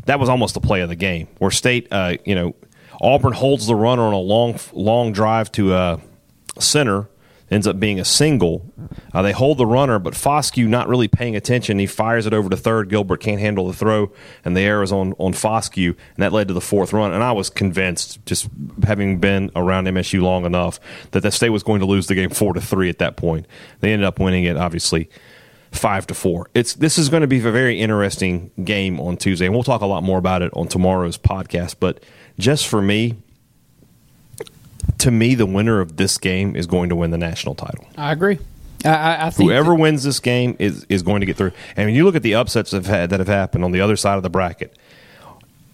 that 0.06 0.20
was 0.20 0.30
almost 0.30 0.54
the 0.54 0.62
play 0.62 0.82
of 0.82 0.90
the 0.90 0.96
game 0.96 1.28
where 1.40 1.52
State, 1.52 1.88
uh, 1.92 2.18
you 2.26 2.36
know, 2.36 2.56
Auburn 3.02 3.34
holds 3.34 3.68
the 3.68 3.76
runner 3.76 4.04
on 4.04 4.14
a 4.14 4.20
long 4.20 4.58
long 4.74 5.12
drive 5.12 5.52
to 5.54 5.74
uh, 5.74 5.98
center. 6.60 7.10
Ends 7.52 7.68
up 7.68 7.80
being 7.80 8.00
a 8.00 8.06
single. 8.06 8.74
Uh, 9.14 9.22
they 9.22 9.32
hold 9.32 9.60
the 9.60 9.68
runner, 9.68 10.00
but 10.00 10.16
Foscue 10.16 10.68
not 10.68 10.88
really 10.88 11.08
paying 11.08 11.36
attention. 11.36 11.78
He 11.78 11.86
fires 11.86 12.26
it 12.26 12.34
over 12.34 12.50
to 12.50 12.58
third. 12.58 12.90
Gilbert 12.90 13.18
can't 13.18 13.40
handle 13.40 13.68
the 13.68 13.74
throw, 13.74 14.12
and 14.44 14.58
the 14.58 14.62
error 14.62 14.82
is 14.82 14.92
on 14.92 15.14
on 15.20 15.34
Foscue, 15.34 15.90
and 15.90 16.24
that 16.24 16.34
led 16.34 16.48
to 16.48 16.56
the 16.56 16.62
fourth 16.62 16.92
run. 16.92 17.14
And 17.14 17.24
I 17.24 17.34
was 17.34 17.52
convinced, 17.52 18.26
just 18.26 18.50
having 18.84 19.20
been 19.20 19.52
around 19.56 19.86
MSU 19.86 20.24
long 20.24 20.44
enough, 20.44 20.80
that 21.12 21.20
the 21.20 21.32
state 21.32 21.50
was 21.50 21.62
going 21.62 21.82
to 21.82 21.86
lose 21.86 22.08
the 22.08 22.16
game 22.16 22.32
four 22.32 22.54
to 22.54 22.62
three 22.62 22.90
at 22.90 22.98
that 22.98 23.16
point. 23.16 23.46
They 23.80 23.94
ended 23.94 24.08
up 24.08 24.20
winning 24.20 24.46
it, 24.46 24.58
obviously 24.58 25.08
five 25.76 26.08
to 26.08 26.14
four. 26.14 26.48
It's 26.54 26.74
this 26.74 26.98
is 26.98 27.10
going 27.10 27.22
to 27.22 27.28
be 27.28 27.38
a 27.40 27.52
very 27.52 27.80
interesting 27.80 28.52
game 28.64 29.00
on 29.00 29.18
Tuesday, 29.18 29.46
and 29.46 29.54
we'll 29.54 29.64
talk 29.64 29.82
a 29.82 29.86
lot 29.86 30.04
more 30.04 30.18
about 30.18 30.42
it 30.42 30.52
on 30.54 30.68
tomorrow's 30.68 31.18
podcast. 31.18 31.76
But 31.80 32.02
just 32.40 32.68
for 32.68 32.82
me, 32.82 33.16
to 35.00 35.12
me, 35.12 35.36
the 35.36 35.46
winner 35.46 35.82
of 35.82 35.98
this 35.98 36.18
game 36.18 36.56
is 36.56 36.68
going 36.68 36.90
to 36.90 36.96
win 36.96 37.12
the 37.12 37.18
national 37.18 37.56
title. 37.56 37.86
I 37.98 38.12
agree. 38.12 38.40
I, 38.84 39.28
I, 39.28 39.32
Whoever 39.32 39.72
that- 39.72 39.80
wins 39.80 40.04
this 40.04 40.20
game 40.20 40.56
is 40.60 40.86
is 40.90 41.02
going 41.02 41.20
to 41.22 41.26
get 41.26 41.38
through. 41.38 41.52
And 41.76 41.88
when 41.88 41.96
you 41.96 42.06
look 42.06 42.16
at 42.16 42.24
the 42.24 42.36
upsets 42.36 42.72
that 42.72 42.86
have, 42.86 42.88
had, 42.88 43.10
that 43.10 43.20
have 43.20 43.28
happened 43.28 43.64
on 43.64 43.72
the 43.72 43.82
other 43.82 43.96
side 43.96 44.18
of 44.18 44.24
the 44.24 44.30
bracket, 44.30 44.78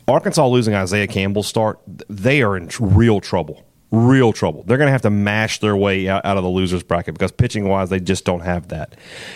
Arkansas 0.08 0.48
losing 0.48 0.74
Isaiah 0.74 1.08
Campbell's 1.08 1.48
start, 1.48 1.80
they 2.10 2.42
are 2.42 2.56
in 2.58 2.70
real 2.80 3.20
trouble. 3.20 3.66
Real 3.92 4.32
trouble. 4.32 4.64
They're 4.64 4.78
going 4.78 4.88
to 4.88 4.94
have 4.94 5.02
to 5.02 5.10
mash 5.10 5.60
their 5.60 5.76
way 5.76 6.08
out, 6.08 6.24
of 6.24 6.44
the 6.44 6.50
losers 6.50 6.82
bracket 6.82 7.14
because 7.14 7.32
pitching 7.32 7.68
wise, 7.68 7.90
they 7.90 8.00
just 8.00 8.24
don't 8.24 8.40
have 8.40 8.70
that. 8.70 8.96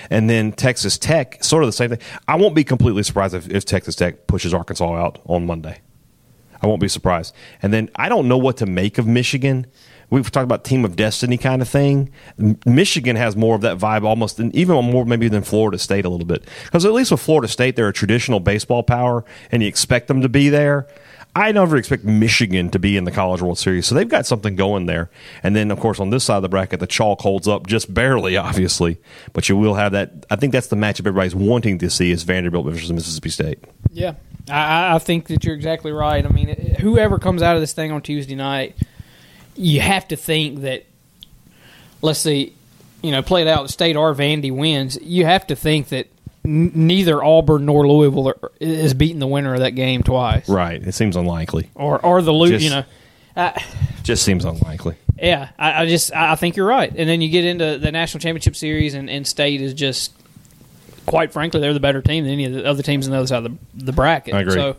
And 0.09 0.29
then 0.29 0.53
Texas 0.53 0.97
Tech, 0.97 1.43
sort 1.43 1.63
of 1.63 1.67
the 1.67 1.73
same 1.73 1.89
thing. 1.89 1.99
I 2.27 2.35
won't 2.35 2.55
be 2.55 2.63
completely 2.63 3.03
surprised 3.03 3.33
if, 3.33 3.49
if 3.49 3.65
Texas 3.65 3.95
Tech 3.95 4.27
pushes 4.27 4.53
Arkansas 4.53 4.95
out 4.95 5.19
on 5.25 5.45
Monday. 5.45 5.81
I 6.61 6.67
won't 6.67 6.79
be 6.79 6.87
surprised. 6.87 7.35
And 7.61 7.73
then 7.73 7.89
I 7.95 8.07
don't 8.07 8.29
know 8.29 8.37
what 8.37 8.57
to 8.57 8.65
make 8.65 8.97
of 8.97 9.05
Michigan. 9.05 9.67
We've 10.09 10.29
talked 10.29 10.45
about 10.45 10.63
team 10.63 10.85
of 10.85 10.95
destiny 10.95 11.37
kind 11.37 11.61
of 11.61 11.67
thing. 11.67 12.11
Michigan 12.65 13.15
has 13.15 13.35
more 13.35 13.55
of 13.55 13.61
that 13.61 13.77
vibe, 13.77 14.03
almost 14.03 14.39
even 14.39 14.75
more 14.85 15.05
maybe 15.05 15.27
than 15.27 15.41
Florida 15.43 15.77
State 15.77 16.05
a 16.05 16.09
little 16.09 16.25
bit. 16.25 16.47
Because 16.63 16.85
at 16.85 16.93
least 16.93 17.11
with 17.11 17.21
Florida 17.21 17.47
State, 17.47 17.75
they're 17.75 17.87
a 17.87 17.93
traditional 17.93 18.39
baseball 18.39 18.83
power, 18.83 19.25
and 19.51 19.61
you 19.61 19.67
expect 19.67 20.07
them 20.07 20.21
to 20.21 20.29
be 20.29 20.49
there. 20.49 20.87
I 21.35 21.51
never 21.51 21.75
expect 21.75 22.05
Michigan 22.05 22.69
to 22.69 22.79
be 22.79 22.95
in 22.95 23.03
the 23.03 23.11
College 23.11 23.41
World 23.41 23.57
Series, 23.59 23.85
so 23.85 23.93
they've 23.93 24.07
got 24.07 24.25
something 24.25 24.55
going 24.55 24.85
there. 24.85 25.09
And 25.43 25.53
then, 25.53 25.69
of 25.69 25.81
course, 25.81 25.99
on 25.99 26.09
this 26.09 26.23
side 26.23 26.37
of 26.37 26.43
the 26.43 26.49
bracket, 26.49 26.79
the 26.79 26.87
chalk 26.87 27.19
holds 27.19 27.45
up 27.45 27.67
just 27.67 27.93
barely, 27.93 28.37
obviously, 28.37 28.97
but 29.33 29.49
you 29.49 29.57
will 29.57 29.73
have 29.73 29.91
that. 29.91 30.25
I 30.29 30.37
think 30.37 30.53
that's 30.53 30.67
the 30.67 30.77
matchup 30.77 31.01
everybody's 31.01 31.35
wanting 31.35 31.77
to 31.79 31.89
see 31.89 32.11
is 32.11 32.23
Vanderbilt 32.23 32.65
versus 32.65 32.91
Mississippi 32.91 33.29
State. 33.29 33.59
Yeah, 33.91 34.13
I- 34.49 34.95
I, 34.95 34.99
think 34.99 35.27
that 35.27 35.43
you're 35.43 35.55
exactly 35.55 35.91
right. 35.91 36.25
I 36.25 36.29
mean, 36.29 36.77
whoever 36.79 37.19
comes 37.19 37.41
out 37.41 37.55
of 37.55 37.61
this 37.61 37.73
thing 37.73 37.91
on 37.91 38.01
Tuesday 38.01 38.35
night, 38.35 38.75
you 39.55 39.81
have 39.81 40.07
to 40.09 40.15
think 40.15 40.61
that. 40.61 40.85
Let's 42.01 42.19
see, 42.19 42.53
you 43.01 43.09
know, 43.11 43.23
play 43.23 43.41
it 43.41 43.47
out. 43.47 43.69
State 43.71 43.95
or 43.95 44.13
Vandy 44.13 44.55
wins. 44.55 44.97
You 45.01 45.25
have 45.25 45.47
to 45.47 45.55
think 45.55 45.87
that 45.89 46.07
n- 46.45 46.71
neither 46.73 47.23
Auburn 47.23 47.65
nor 47.65 47.87
Louisville 47.87 48.29
are, 48.29 48.51
is 48.59 48.93
beating 48.93 49.19
the 49.19 49.27
winner 49.27 49.53
of 49.53 49.59
that 49.59 49.71
game 49.71 50.03
twice, 50.03 50.47
Right? 50.47 50.81
It 50.85 50.93
seems 50.93 51.15
unlikely. 51.15 51.69
or 51.75 51.99
or 52.05 52.21
the 52.21 52.31
lo- 52.33 52.47
Just- 52.47 52.63
you 52.63 52.69
know. 52.69 52.83
Uh, 53.35 53.51
Just 54.03 54.23
seems 54.23 54.45
unlikely. 54.45 54.95
yeah, 55.21 55.49
I, 55.59 55.81
I 55.83 55.85
just 55.87 56.13
I 56.15 56.31
I 56.31 56.35
think 56.35 56.55
you're 56.55 56.67
right. 56.67 56.89
And 56.95 57.09
then 57.09 57.19
you 57.21 57.27
get 57.29 57.43
into 57.43 57.77
the 57.77 57.91
national 57.91 58.21
championship 58.21 58.55
series, 58.55 58.93
and, 58.93 59.09
and 59.09 59.27
State 59.27 59.59
is 59.59 59.73
just, 59.73 60.13
quite 61.05 61.33
frankly, 61.33 61.59
they're 61.59 61.73
the 61.73 61.79
better 61.81 62.01
team 62.01 62.23
than 62.23 62.31
any 62.31 62.45
of 62.45 62.53
the 62.53 62.65
other 62.65 62.81
teams 62.81 63.07
on 63.07 63.11
the 63.11 63.17
other 63.17 63.27
side 63.27 63.45
of 63.45 63.51
the, 63.73 63.85
the 63.85 63.91
bracket. 63.91 64.33
I 64.35 64.39
agree. 64.41 64.53
So, 64.53 64.77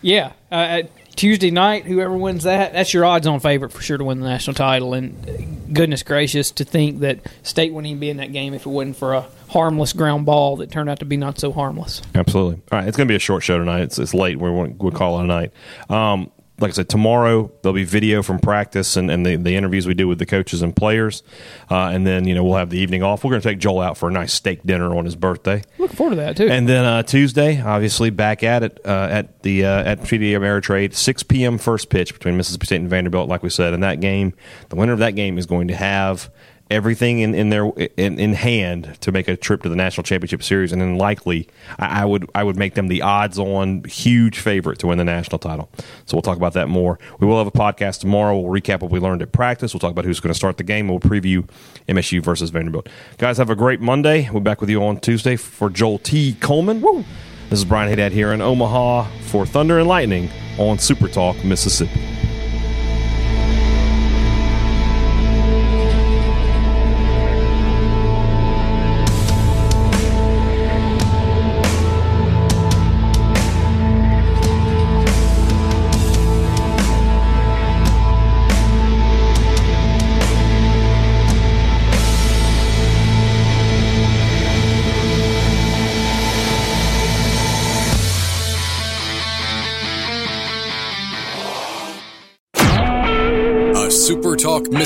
yeah, 0.00 0.32
uh, 0.50 0.82
Tuesday 1.16 1.50
night, 1.50 1.84
whoever 1.84 2.16
wins 2.16 2.44
that, 2.44 2.72
that's 2.72 2.94
your 2.94 3.04
odds-on 3.04 3.40
favorite 3.40 3.72
for 3.72 3.82
sure 3.82 3.98
to 3.98 4.04
win 4.04 4.20
the 4.20 4.26
national 4.28 4.54
title. 4.54 4.94
And 4.94 5.74
goodness 5.74 6.02
gracious, 6.02 6.50
to 6.52 6.64
think 6.64 7.00
that 7.00 7.18
State 7.42 7.72
wouldn't 7.74 7.90
even 7.90 8.00
be 8.00 8.08
in 8.08 8.16
that 8.18 8.32
game 8.32 8.54
if 8.54 8.64
it 8.64 8.70
wasn't 8.70 8.96
for 8.96 9.12
a 9.14 9.26
harmless 9.48 9.92
ground 9.92 10.26
ball 10.26 10.56
that 10.56 10.70
turned 10.70 10.88
out 10.90 10.98
to 11.00 11.04
be 11.04 11.16
not 11.16 11.38
so 11.38 11.52
harmless. 11.52 12.02
Absolutely. 12.14 12.60
All 12.70 12.78
right, 12.78 12.88
it's 12.88 12.96
going 12.96 13.06
to 13.08 13.12
be 13.12 13.16
a 13.16 13.20
short 13.20 13.42
show 13.42 13.58
tonight. 13.58 13.80
It's, 13.82 13.98
it's 13.98 14.14
late. 14.14 14.38
We 14.38 14.50
won't 14.50 14.80
we'll 14.82 14.92
call 14.92 15.18
it 15.20 15.24
a 15.24 15.26
night. 15.26 15.52
Um, 15.88 16.30
like 16.60 16.70
I 16.70 16.74
said, 16.74 16.88
tomorrow 16.88 17.52
there'll 17.62 17.72
be 17.74 17.84
video 17.84 18.20
from 18.20 18.40
practice 18.40 18.96
and, 18.96 19.12
and 19.12 19.24
the, 19.24 19.36
the 19.36 19.54
interviews 19.54 19.86
we 19.86 19.94
do 19.94 20.08
with 20.08 20.18
the 20.18 20.26
coaches 20.26 20.60
and 20.60 20.74
players, 20.74 21.22
uh, 21.70 21.82
and 21.92 22.04
then 22.04 22.26
you 22.26 22.34
know 22.34 22.42
we'll 22.42 22.56
have 22.56 22.70
the 22.70 22.78
evening 22.80 23.00
off. 23.04 23.22
We're 23.22 23.30
going 23.30 23.42
to 23.42 23.48
take 23.48 23.60
Joel 23.60 23.80
out 23.80 23.96
for 23.96 24.08
a 24.08 24.12
nice 24.12 24.32
steak 24.32 24.64
dinner 24.64 24.92
on 24.96 25.04
his 25.04 25.14
birthday, 25.14 25.62
Looking 25.78 25.96
forward 25.96 26.10
to 26.10 26.16
that 26.16 26.36
too. 26.36 26.48
and 26.48 26.68
then 26.68 26.84
uh, 26.84 27.04
Tuesday, 27.04 27.62
obviously 27.62 28.10
back 28.10 28.42
at 28.42 28.64
it 28.64 28.80
uh, 28.84 29.06
at 29.08 29.40
the 29.44 29.66
uh, 29.66 29.84
at 29.84 30.00
TD 30.00 30.32
Ameritrade, 30.32 30.94
six 30.94 31.22
p.m. 31.22 31.58
first 31.58 31.90
pitch 31.90 32.12
between 32.12 32.36
Mississippi 32.36 32.66
State 32.66 32.80
and 32.80 32.90
Vanderbilt. 32.90 33.28
Like 33.28 33.44
we 33.44 33.50
said, 33.50 33.72
and 33.72 33.84
that 33.84 34.00
game, 34.00 34.34
the 34.68 34.74
winner 34.74 34.92
of 34.92 34.98
that 34.98 35.12
game 35.14 35.38
is 35.38 35.46
going 35.46 35.68
to 35.68 35.76
have 35.76 36.28
everything 36.70 37.20
in, 37.20 37.34
in 37.34 37.48
their 37.50 37.66
in, 37.96 38.18
in 38.18 38.34
hand 38.34 38.96
to 39.00 39.12
make 39.12 39.28
a 39.28 39.36
trip 39.36 39.62
to 39.62 39.68
the 39.68 39.76
national 39.76 40.04
championship 40.04 40.42
series, 40.42 40.72
and 40.72 40.80
then 40.80 40.98
likely 40.98 41.48
I, 41.78 42.02
I 42.02 42.04
would 42.04 42.28
I 42.34 42.44
would 42.44 42.56
make 42.56 42.74
them 42.74 42.88
the 42.88 43.02
odds 43.02 43.38
on 43.38 43.84
huge 43.84 44.38
favorite 44.38 44.78
to 44.80 44.88
win 44.88 44.98
the 44.98 45.04
national 45.04 45.38
title. 45.38 45.70
So 46.06 46.16
we'll 46.16 46.22
talk 46.22 46.36
about 46.36 46.52
that 46.54 46.68
more. 46.68 46.98
We 47.18 47.26
will 47.26 47.38
have 47.38 47.46
a 47.46 47.50
podcast 47.50 48.00
tomorrow. 48.00 48.38
We'll 48.38 48.60
recap 48.60 48.80
what 48.80 48.90
we 48.90 49.00
learned 49.00 49.22
at 49.22 49.32
practice. 49.32 49.72
We'll 49.72 49.80
talk 49.80 49.92
about 49.92 50.04
who's 50.04 50.20
going 50.20 50.32
to 50.32 50.38
start 50.38 50.56
the 50.56 50.64
game. 50.64 50.88
We'll 50.88 51.00
preview 51.00 51.48
MSU 51.88 52.22
versus 52.22 52.50
Vanderbilt. 52.50 52.88
Guys, 53.18 53.38
have 53.38 53.50
a 53.50 53.56
great 53.56 53.80
Monday. 53.80 54.28
We'll 54.30 54.40
be 54.40 54.44
back 54.44 54.60
with 54.60 54.70
you 54.70 54.84
on 54.84 55.00
Tuesday 55.00 55.36
for 55.36 55.70
Joel 55.70 55.98
T. 55.98 56.34
Coleman. 56.34 56.80
Woo! 56.80 57.04
This 57.50 57.60
is 57.60 57.64
Brian 57.64 57.90
Haydad 57.90 58.12
here 58.12 58.32
in 58.32 58.42
Omaha 58.42 59.08
for 59.22 59.46
Thunder 59.46 59.78
and 59.78 59.88
Lightning 59.88 60.28
on 60.58 60.78
Super 60.78 61.08
Talk 61.08 61.42
Mississippi. 61.44 62.17